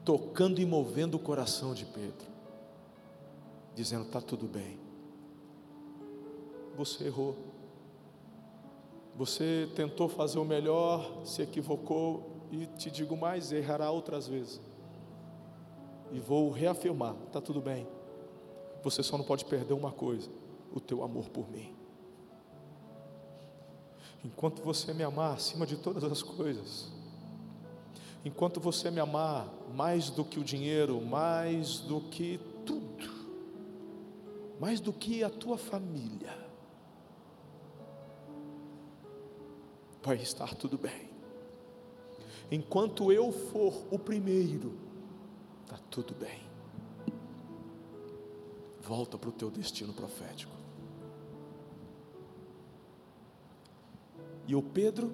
[0.04, 2.35] tocando e movendo o coração de Pedro
[3.76, 4.80] dizendo: está tudo bem.
[6.76, 7.36] Você errou.
[9.14, 14.60] Você tentou fazer o melhor, se equivocou e te digo mais: errará outras vezes.
[16.10, 17.86] e vou reafirmar: está tudo bem.
[18.82, 20.28] Você só não pode perder uma coisa:
[20.72, 21.74] o teu amor por mim.
[24.24, 26.90] Enquanto você me amar acima de todas as coisas,
[28.24, 33.15] enquanto você me amar mais do que o dinheiro, mais do que tudo,
[34.58, 36.34] mais do que a tua família,
[40.02, 41.10] vai estar tudo bem.
[42.50, 44.78] Enquanto eu for o primeiro,
[45.64, 46.46] está tudo bem.
[48.80, 50.54] Volta para o teu destino profético.
[54.46, 55.12] E o Pedro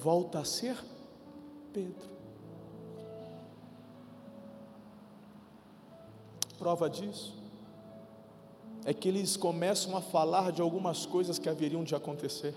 [0.00, 0.78] volta a ser
[1.72, 2.08] Pedro.
[6.56, 7.37] Prova disso
[8.84, 12.54] é que eles começam a falar de algumas coisas que haveriam de acontecer.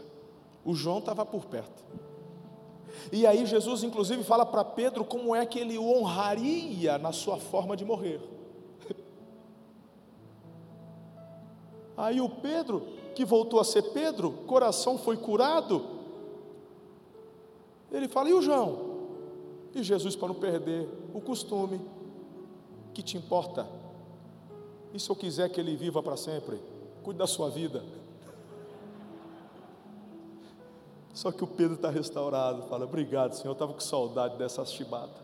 [0.64, 1.84] O João estava por perto.
[3.12, 7.38] E aí Jesus inclusive fala para Pedro como é que ele o honraria na sua
[7.38, 8.22] forma de morrer.
[11.98, 15.86] Aí o Pedro, que voltou a ser Pedro, coração foi curado.
[17.92, 18.92] Ele fala: "E o João?"
[19.74, 21.80] E Jesus para não perder o costume,
[22.94, 23.68] que te importa?
[24.94, 26.60] E se eu quiser que ele viva para sempre?
[27.04, 27.84] Cuide da sua vida.
[31.14, 35.22] Só que o Pedro está restaurado, fala: Obrigado, Senhor, eu estava com saudade dessa chibata.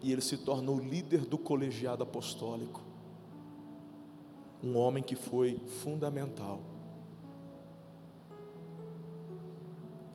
[0.00, 2.80] E ele se torna o líder do colegiado apostólico.
[4.62, 6.60] Um homem que foi fundamental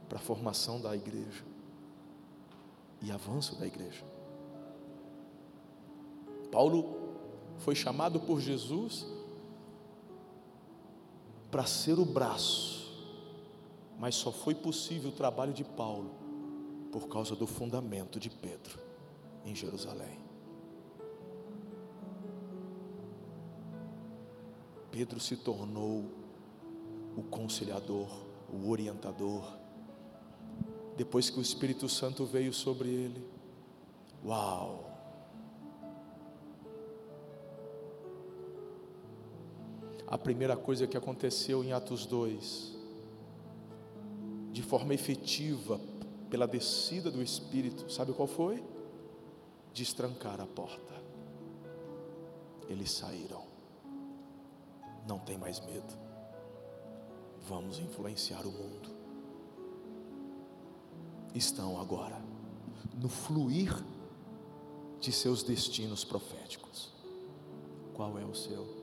[0.08, 1.44] para a formação da igreja
[3.02, 4.04] e avanço da igreja.
[6.52, 7.07] Paulo
[7.60, 9.06] foi chamado por Jesus
[11.50, 12.78] para ser o braço
[13.98, 16.12] mas só foi possível o trabalho de Paulo
[16.92, 18.80] por causa do fundamento de Pedro
[19.44, 20.20] em Jerusalém.
[24.92, 26.06] Pedro se tornou
[27.16, 28.08] o conciliador,
[28.52, 29.58] o orientador.
[30.96, 33.28] Depois que o Espírito Santo veio sobre ele,
[34.26, 34.87] uau!
[40.08, 42.78] A primeira coisa que aconteceu em Atos 2
[44.54, 45.80] de forma efetiva
[46.30, 48.64] pela descida do Espírito, sabe qual foi?
[49.74, 50.94] Destrancar a porta.
[52.70, 53.44] Eles saíram.
[55.08, 55.94] Não tem mais medo.
[57.48, 58.90] Vamos influenciar o mundo.
[61.36, 62.20] Estão agora
[62.96, 63.74] no fluir
[65.00, 66.92] de seus destinos proféticos.
[67.94, 68.77] Qual é o seu?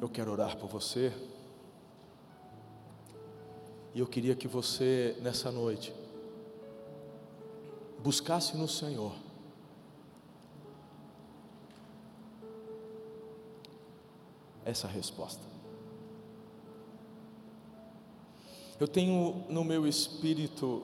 [0.00, 1.12] Eu quero orar por você.
[3.94, 5.92] E eu queria que você, nessa noite,
[7.98, 9.12] buscasse no Senhor.
[14.64, 15.42] Essa resposta.
[18.78, 20.82] Eu tenho no meu espírito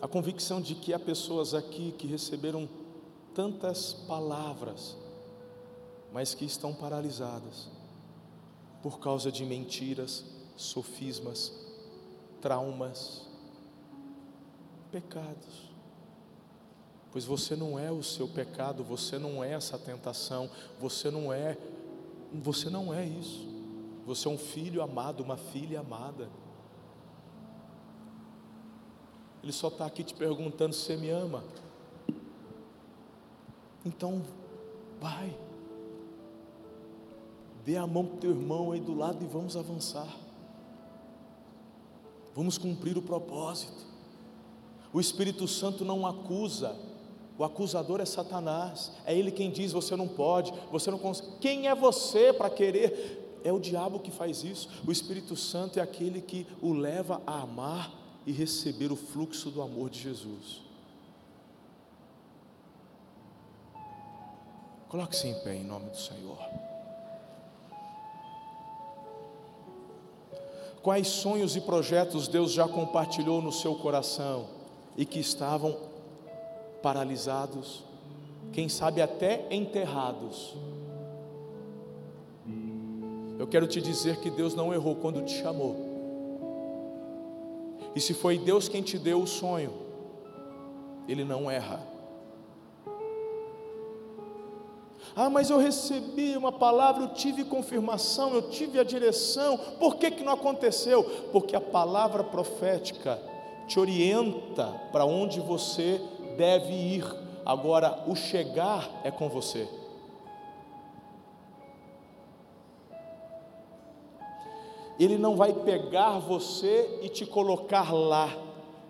[0.00, 2.68] a convicção de que há pessoas aqui que receberam
[3.34, 4.96] tantas palavras,
[6.12, 7.68] mas que estão paralisadas
[8.82, 10.24] por causa de mentiras,
[10.56, 11.52] sofismas,
[12.40, 13.26] traumas,
[14.90, 15.68] pecados.
[17.10, 21.56] Pois você não é o seu pecado, você não é essa tentação, você não é,
[22.32, 23.48] você não é isso.
[24.06, 26.28] Você é um filho amado, uma filha amada.
[29.42, 31.44] Ele só está aqui te perguntando se você me ama.
[33.84, 34.22] Então,
[35.00, 35.47] vai.
[37.68, 40.08] Dê a mão para o teu irmão aí do lado e vamos avançar.
[42.34, 43.84] Vamos cumprir o propósito.
[44.90, 46.74] O Espírito Santo não acusa,
[47.36, 48.90] o acusador é Satanás.
[49.04, 51.30] É ele quem diz: você não pode, você não consegue.
[51.42, 53.42] Quem é você para querer?
[53.44, 54.70] É o diabo que faz isso.
[54.86, 57.92] O Espírito Santo é aquele que o leva a amar
[58.24, 60.62] e receber o fluxo do amor de Jesus.
[64.88, 66.38] Coloque-se em pé em nome do Senhor.
[70.82, 74.46] Quais sonhos e projetos Deus já compartilhou no seu coração
[74.96, 75.76] e que estavam
[76.82, 77.82] paralisados,
[78.52, 80.54] quem sabe até enterrados?
[83.38, 85.76] Eu quero te dizer que Deus não errou quando te chamou.
[87.94, 89.72] E se foi Deus quem te deu o sonho,
[91.06, 91.97] Ele não erra.
[95.20, 99.58] Ah, mas eu recebi uma palavra, eu tive confirmação, eu tive a direção.
[99.80, 101.02] Por que, que não aconteceu?
[101.32, 103.20] Porque a palavra profética
[103.66, 106.00] te orienta para onde você
[106.36, 107.04] deve ir.
[107.44, 109.68] Agora, o chegar é com você.
[115.00, 118.32] Ele não vai pegar você e te colocar lá.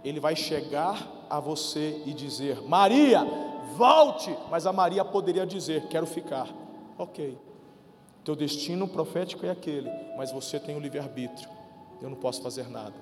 [0.04, 3.47] Ele vai chegar a você e dizer: Maria,
[3.78, 4.36] volte.
[4.50, 6.48] Mas a Maria poderia dizer: Quero ficar.
[6.98, 7.38] Ok.
[8.24, 11.48] Teu destino profético é aquele, mas você tem o livre-arbítrio.
[12.02, 12.94] Eu não posso fazer nada.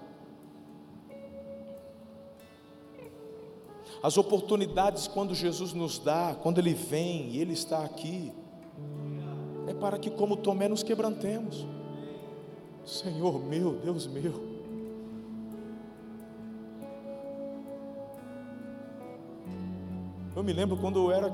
[4.03, 8.33] As oportunidades quando Jesus nos dá, quando Ele vem e Ele está aqui,
[9.66, 11.66] é para que, como Tomé, nos quebrantemos.
[12.85, 14.55] Senhor meu, Deus meu.
[20.37, 21.32] Eu me lembro quando eu era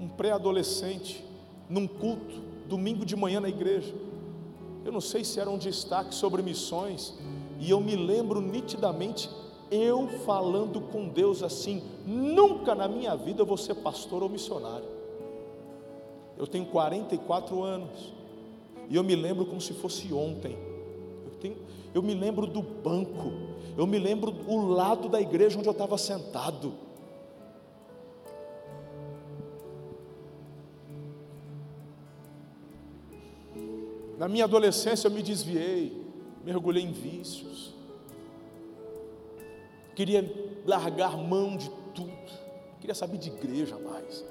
[0.00, 1.22] um pré-adolescente,
[1.68, 3.94] num culto, domingo de manhã na igreja.
[4.82, 7.12] Eu não sei se era um destaque sobre missões,
[7.58, 9.28] e eu me lembro nitidamente
[9.70, 14.88] eu falando com Deus assim: nunca na minha vida eu vou ser pastor ou missionário.
[16.38, 18.14] Eu tenho 44 anos,
[18.88, 20.56] e eu me lembro como se fosse ontem.
[21.26, 21.56] Eu, tenho,
[21.92, 23.30] eu me lembro do banco,
[23.76, 26.88] eu me lembro do lado da igreja onde eu estava sentado.
[34.20, 36.06] Na minha adolescência eu me desviei,
[36.44, 37.74] mergulhei em vícios,
[39.96, 40.22] queria
[40.66, 42.30] largar mão de tudo,
[42.80, 44.22] queria saber de igreja mais.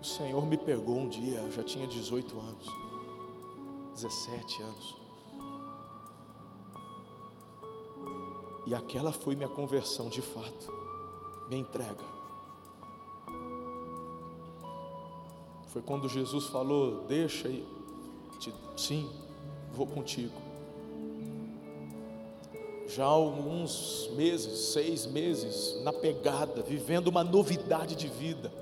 [0.00, 2.68] O Senhor me pegou um dia, eu já tinha 18 anos,
[3.94, 4.96] 17 anos.
[8.64, 10.83] E aquela foi minha conversão de fato
[11.48, 12.04] me entrega.
[15.68, 17.66] Foi quando Jesus falou: Deixa aí,
[18.76, 19.10] sim,
[19.72, 20.44] vou contigo.
[22.86, 28.52] Já há alguns meses, seis meses, na pegada, vivendo uma novidade de vida.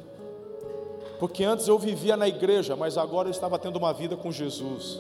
[1.18, 4.98] Porque antes eu vivia na igreja, mas agora eu estava tendo uma vida com Jesus.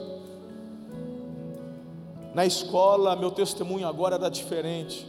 [2.34, 5.06] Na escola, meu testemunho agora era diferente.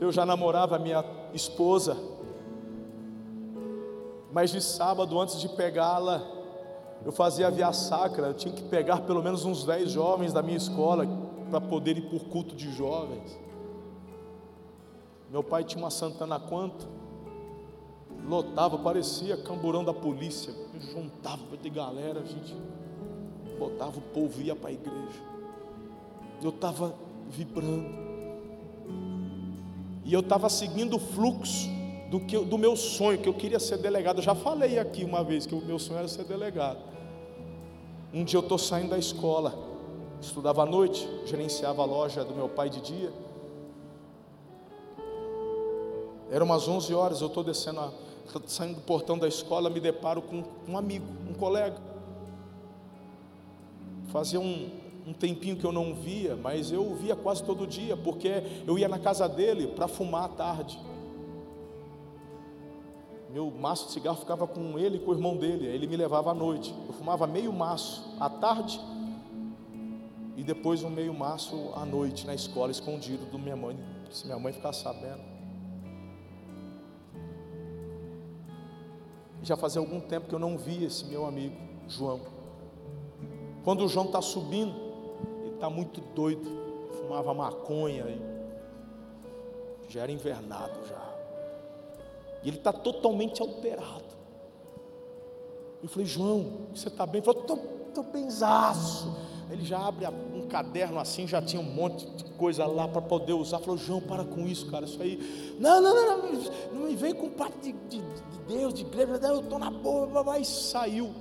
[0.00, 1.96] Eu já namorava a minha esposa,
[4.32, 6.22] mas de sábado, antes de pegá-la,
[7.04, 10.42] eu fazia a via sacra, eu tinha que pegar pelo menos uns 10 jovens da
[10.42, 11.06] minha escola
[11.50, 13.38] para poder ir por culto de jovens.
[15.30, 16.88] Meu pai tinha uma Santana quanto?
[18.26, 20.52] Lotava, parecia camburão da polícia.
[20.92, 22.56] Juntava de galera, a gente
[23.58, 25.20] botava o povo ia para a igreja.
[26.42, 26.94] Eu estava
[27.28, 28.09] vibrando.
[30.10, 31.68] E eu estava seguindo o fluxo
[32.10, 34.16] do, que, do meu sonho, que eu queria ser delegado.
[34.18, 36.80] Eu já falei aqui uma vez que o meu sonho era ser delegado.
[38.12, 39.54] Um dia eu estou saindo da escola,
[40.20, 43.12] estudava à noite, gerenciava a loja do meu pai de dia.
[46.28, 47.92] Eram umas 11 horas, eu estou descendo, a,
[48.48, 51.80] saindo do portão da escola, me deparo com um amigo, um colega.
[54.08, 54.68] Fazia um,
[55.10, 58.28] um tempinho que eu não via, mas eu via quase todo dia, porque
[58.64, 60.78] eu ia na casa dele para fumar à tarde.
[63.28, 66.30] Meu maço de cigarro ficava com ele e com o irmão dele, ele me levava
[66.30, 66.72] à noite.
[66.86, 68.80] Eu fumava meio maço à tarde
[70.36, 73.76] e depois um meio maço à noite na escola, escondido do minha mãe,
[74.12, 75.22] se minha mãe ficar sabendo.
[79.42, 81.56] Já fazia algum tempo que eu não via esse meu amigo,
[81.88, 82.20] João.
[83.64, 84.89] Quando o João está subindo,
[85.60, 86.50] está muito doido,
[86.90, 91.10] fumava maconha, e já era invernado já.
[92.42, 94.18] E ele está totalmente alterado.
[95.82, 97.20] Eu falei, João, você está bem?
[97.20, 97.42] Ele falou,
[97.88, 99.14] estou benzaço.
[99.50, 103.34] Ele já abre um caderno assim, já tinha um monte de coisa lá para poder
[103.34, 103.58] usar.
[103.58, 104.86] Falou, João, para com isso, cara.
[104.86, 105.56] Isso aí.
[105.58, 109.18] Não, não, não, não, não me vem com parte de, de, de Deus, de igreja.
[109.26, 111.12] Eu estou na boa, e saiu.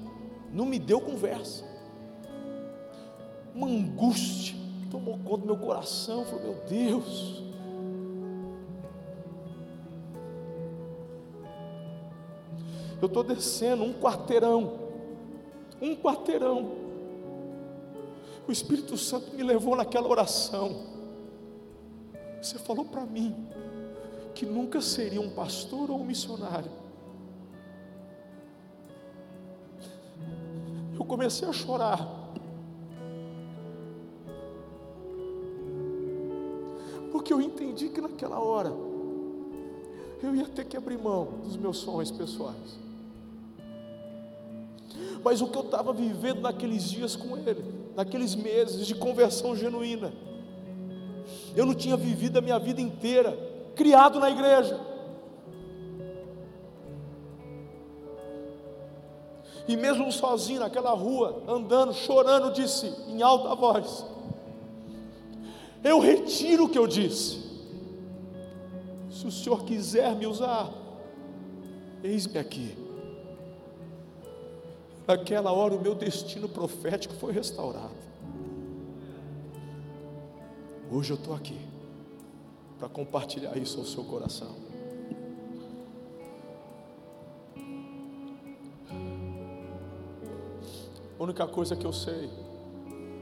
[0.53, 1.68] Não me deu conversa
[3.60, 4.56] uma angústia
[4.90, 6.19] tomou conta do meu coração.
[6.19, 7.44] Eu falei, meu Deus.
[13.02, 14.80] Eu estou descendo um quarteirão,
[15.81, 16.72] um quarteirão.
[18.48, 20.88] O Espírito Santo me levou naquela oração.
[22.41, 23.48] Você falou para mim
[24.34, 26.72] que nunca seria um pastor ou um missionário.
[30.98, 32.18] Eu comecei a chorar.
[37.11, 38.72] Porque eu entendi que naquela hora
[40.22, 42.77] eu ia ter que abrir mão dos meus sonhos pessoais.
[45.23, 47.64] Mas o que eu estava vivendo naqueles dias com Ele,
[47.95, 50.14] naqueles meses de conversão genuína,
[51.56, 53.38] eu não tinha vivido a minha vida inteira
[53.76, 54.80] criado na igreja.
[59.68, 64.06] E mesmo sozinho naquela rua, andando, chorando, disse em alta voz:
[65.84, 67.47] Eu retiro o que eu disse.
[69.10, 70.72] Se o Senhor quiser me usar,
[72.03, 72.76] eis-me aqui.
[75.07, 77.95] Naquela hora o meu destino profético foi restaurado.
[80.91, 81.57] Hoje eu estou aqui
[82.77, 84.56] para compartilhar isso ao seu coração.
[91.19, 92.30] A única coisa que eu sei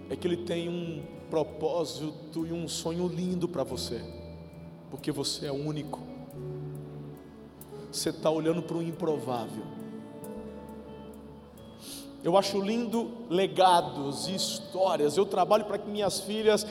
[0.10, 4.02] é que Ele tem um propósito e um sonho lindo para você
[4.90, 6.00] porque você é único.
[7.92, 9.64] Você está olhando para o improvável.
[12.24, 15.18] Eu acho lindo legados e histórias.
[15.18, 16.66] Eu trabalho para que minhas filhas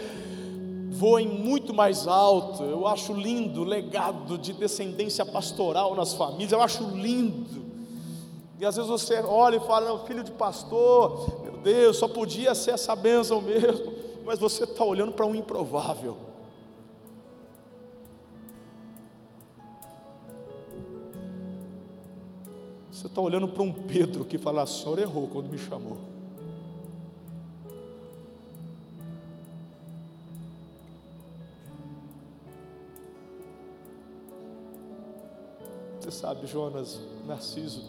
[0.91, 2.63] voem muito mais alto.
[2.63, 6.53] Eu acho lindo legado de descendência pastoral nas famílias.
[6.53, 7.65] Eu acho lindo.
[8.59, 12.73] E às vezes você olha e fala, não, filho de pastor, Deus, só podia ser
[12.73, 13.93] essa bênção mesmo.
[14.25, 16.17] Mas você está olhando para um improvável.
[22.91, 25.99] Você está olhando para um Pedro que fala: a senhora errou quando me chamou.
[36.01, 37.85] Você sabe, Jonas, Narciso,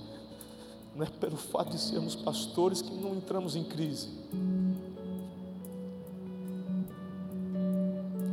[0.97, 4.09] não é pelo fato de sermos pastores que não entramos em crise.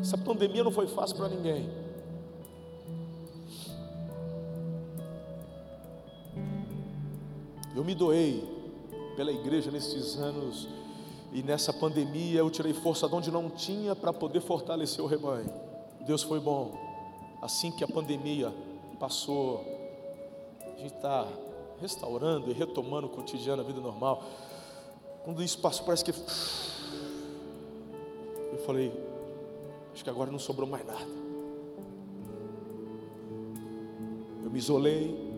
[0.01, 1.69] Essa pandemia não foi fácil para ninguém.
[7.77, 8.43] Eu me doei
[9.15, 10.67] pela igreja nesses anos
[11.35, 15.53] e nessa pandemia eu tirei força de onde não tinha para poder fortalecer o rebanho.
[16.07, 16.73] Deus foi bom.
[17.43, 18.55] Assim que a pandemia
[18.99, 19.63] passou,
[20.63, 21.29] a gente está
[21.81, 24.23] restaurando e retomando o cotidiano, a vida normal.
[25.25, 26.11] Quando isso passou, parece que.
[28.53, 28.93] Eu falei,
[29.93, 31.07] acho que agora não sobrou mais nada.
[34.45, 35.35] Eu me isolei,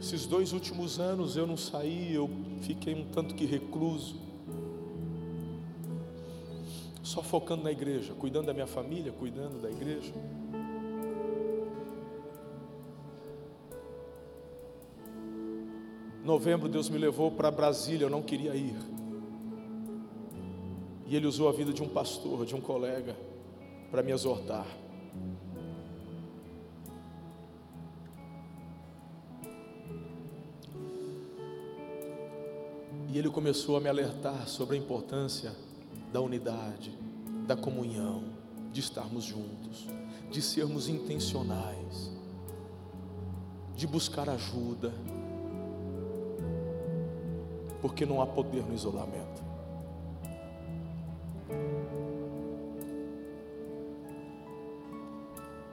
[0.00, 2.28] esses dois últimos anos eu não saí, eu
[2.62, 4.16] fiquei um tanto que recluso,
[7.02, 10.12] só focando na igreja, cuidando da minha família, cuidando da igreja.
[16.24, 18.76] Novembro Deus me levou para Brasília, eu não queria ir.
[21.06, 23.16] E Ele usou a vida de um pastor, de um colega,
[23.90, 24.66] para me exortar.
[33.12, 35.52] E ele começou a me alertar sobre a importância
[36.12, 36.96] da unidade,
[37.44, 38.22] da comunhão,
[38.72, 39.88] de estarmos juntos,
[40.30, 42.12] de sermos intencionais,
[43.74, 44.94] de buscar ajuda,
[47.80, 49.42] porque não há poder no isolamento.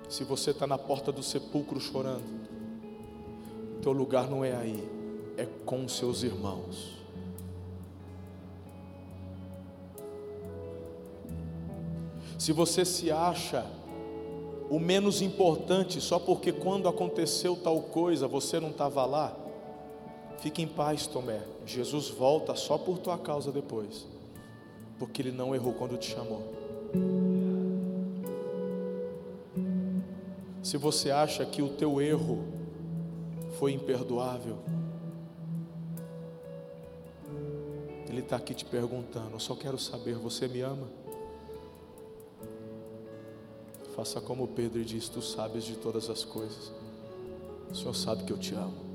[0.10, 2.24] Se você está na porta do sepulcro chorando,
[3.82, 4.88] teu lugar não é aí,
[5.38, 6.96] é com seus irmãos.
[12.38, 13.66] Se você se acha
[14.70, 19.36] o menos importante só porque quando aconteceu tal coisa você não estava lá,
[20.40, 21.42] fique em paz, Tomé.
[21.66, 24.06] Jesus volta só por tua causa depois,
[25.00, 26.44] porque ele não errou quando te chamou.
[30.64, 32.44] Se você acha que o teu erro
[33.58, 34.58] foi imperdoável,
[38.18, 39.34] Ele está aqui te perguntando.
[39.34, 40.88] Eu só quero saber: você me ama?
[43.96, 46.72] Faça como Pedro diz: Tu sabes de todas as coisas.
[47.70, 48.87] O Senhor sabe que eu te amo.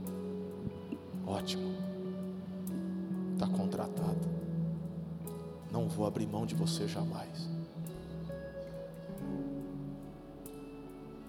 [1.33, 1.73] Ótimo.
[3.33, 4.21] Está contratado.
[5.71, 7.49] Não vou abrir mão de você jamais.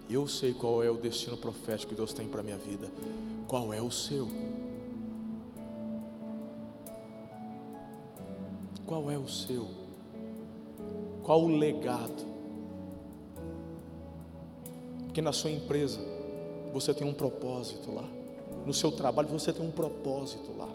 [0.09, 2.91] Eu sei qual é o destino profético que Deus tem para a minha vida.
[3.47, 4.27] Qual é o seu?
[8.85, 9.69] Qual é o seu?
[11.23, 12.25] Qual o legado?
[15.05, 16.01] Porque na sua empresa
[16.73, 18.22] você tem um propósito lá.
[18.65, 20.69] No seu trabalho você tem um propósito lá.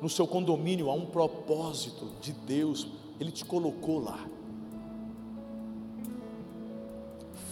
[0.00, 2.88] No seu condomínio há um propósito de Deus.
[3.18, 4.28] Ele te colocou lá.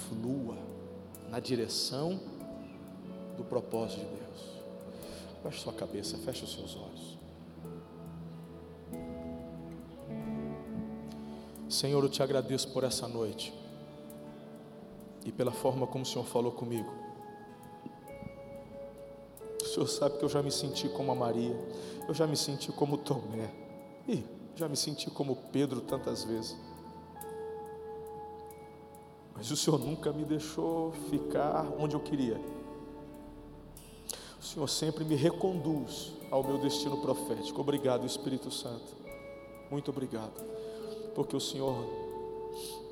[0.09, 0.57] Flua
[1.31, 2.21] na direção
[3.37, 4.25] do propósito de Deus.
[5.43, 7.19] Feche sua cabeça, feche os seus olhos.
[11.69, 13.53] Senhor, eu te agradeço por essa noite
[15.25, 16.91] e pela forma como o Senhor falou comigo.
[19.75, 21.59] Senhor sabe que eu já me senti como a Maria,
[22.07, 23.51] eu já me senti como Tomé,
[24.09, 24.23] e
[24.55, 26.57] já me senti como Pedro tantas vezes.
[29.35, 32.41] Mas o Senhor nunca me deixou ficar onde eu queria.
[34.41, 37.61] O Senhor sempre me reconduz ao meu destino profético.
[37.61, 38.95] Obrigado, Espírito Santo.
[39.73, 40.41] Muito obrigado.
[41.17, 41.75] Porque o Senhor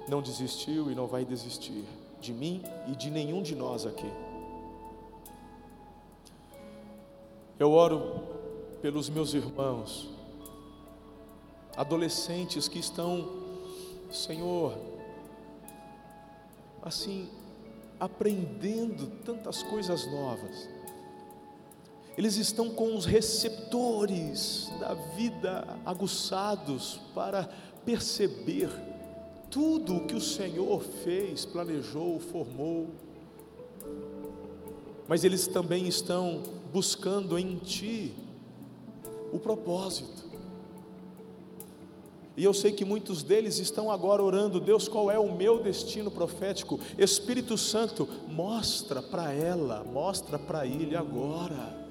[0.08, 1.84] não desistiu e não vai desistir
[2.20, 4.10] de mim e de nenhum de nós aqui.
[7.62, 8.24] Eu oro
[8.80, 10.10] pelos meus irmãos,
[11.76, 13.30] adolescentes que estão,
[14.10, 14.76] Senhor,
[16.82, 17.28] assim,
[18.00, 20.68] aprendendo tantas coisas novas.
[22.18, 27.48] Eles estão com os receptores da vida aguçados para
[27.84, 28.70] perceber
[29.48, 32.88] tudo o que o Senhor fez, planejou, formou.
[35.06, 36.42] Mas eles também estão
[36.72, 38.14] buscando em Ti
[39.32, 40.22] o propósito.
[42.34, 46.10] E eu sei que muitos deles estão agora orando, Deus, qual é o meu destino
[46.10, 46.80] profético?
[46.96, 51.82] Espírito Santo, mostra para ela, mostra para ele agora.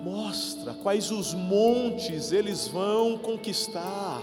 [0.00, 4.22] Mostra quais os montes eles vão conquistar.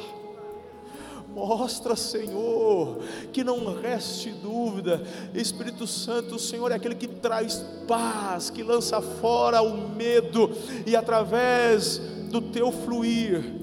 [1.33, 2.99] Mostra, Senhor,
[3.31, 5.01] que não reste dúvida.
[5.33, 10.51] Espírito Santo, o Senhor é aquele que traz paz, que lança fora o medo
[10.85, 11.97] e através
[12.29, 13.61] do teu fluir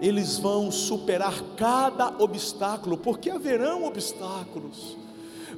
[0.00, 4.96] eles vão superar cada obstáculo, porque haverão obstáculos,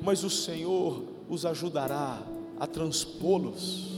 [0.00, 2.22] mas o Senhor os ajudará
[2.58, 3.97] a transpô-los.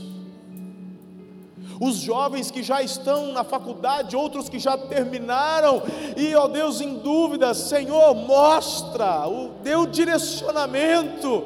[1.83, 5.81] Os jovens que já estão na faculdade, outros que já terminaram,
[6.15, 9.23] e ó Deus, em dúvida, Senhor, mostra,
[9.63, 11.43] dê o direcionamento.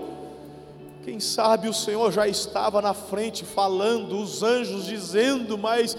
[1.05, 5.95] Quem sabe o Senhor já estava na frente falando, os anjos dizendo, mas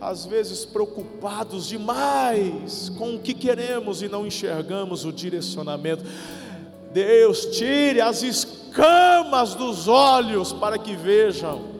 [0.00, 6.04] às vezes preocupados demais com o que queremos e não enxergamos o direcionamento.
[6.92, 11.79] Deus, tire as escamas dos olhos para que vejam.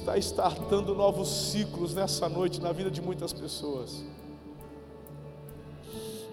[0.00, 4.02] está startando novos ciclos nessa noite na vida de muitas pessoas.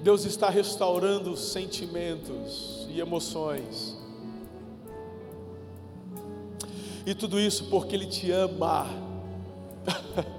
[0.02, 3.98] Deus está restaurando sentimentos e emoções.
[7.06, 8.88] E tudo isso porque Ele te ama.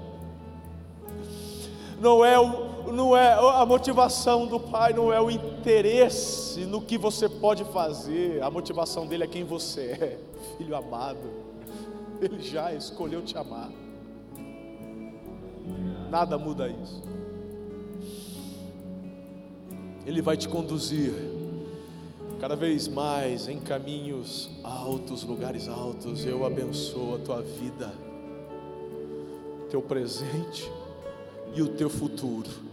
[1.99, 6.97] Não é, o, não é a motivação do Pai, não é o interesse no que
[6.97, 8.41] você pode fazer.
[8.41, 10.17] A motivação dele é quem você é,
[10.57, 11.48] filho amado.
[12.21, 13.71] Ele já escolheu te amar.
[16.09, 17.03] Nada muda isso.
[20.05, 21.13] Ele vai te conduzir
[22.39, 26.25] cada vez mais em caminhos altos, lugares altos.
[26.25, 27.93] Eu abençoo a tua vida,
[29.69, 30.69] teu presente
[31.53, 32.68] e o teu futuro.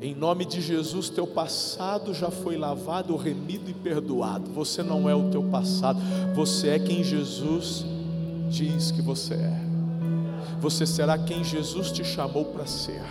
[0.00, 4.50] Em nome de Jesus, teu passado já foi lavado, remido e perdoado.
[4.50, 6.00] Você não é o teu passado,
[6.34, 7.84] você é quem Jesus
[8.50, 9.60] diz que você é.
[10.60, 13.02] Você será quem Jesus te chamou para ser.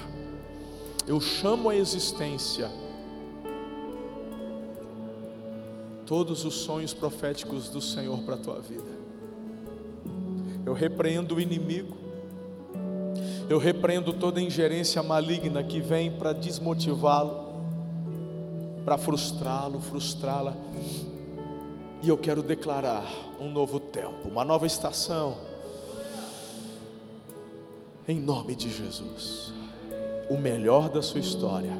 [1.07, 2.69] Eu chamo a existência
[6.05, 8.91] todos os sonhos proféticos do Senhor para a tua vida.
[10.65, 12.02] Eu repreendo o inimigo
[13.49, 17.53] eu repreendo toda ingerência maligna que vem para desmotivá-lo,
[18.85, 20.53] para frustrá-lo, frustrá-la.
[22.01, 23.05] E eu quero declarar
[23.39, 25.37] um novo tempo, uma nova estação.
[28.07, 29.53] Em nome de Jesus.
[30.29, 31.77] O melhor da sua história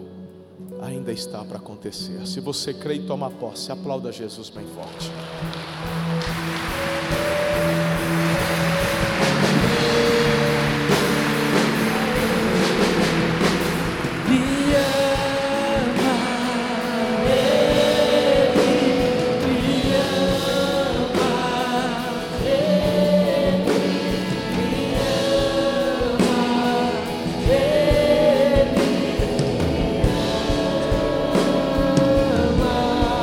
[0.81, 2.26] ainda está para acontecer.
[2.27, 5.11] Se você crê e toma posse, aplauda Jesus bem forte.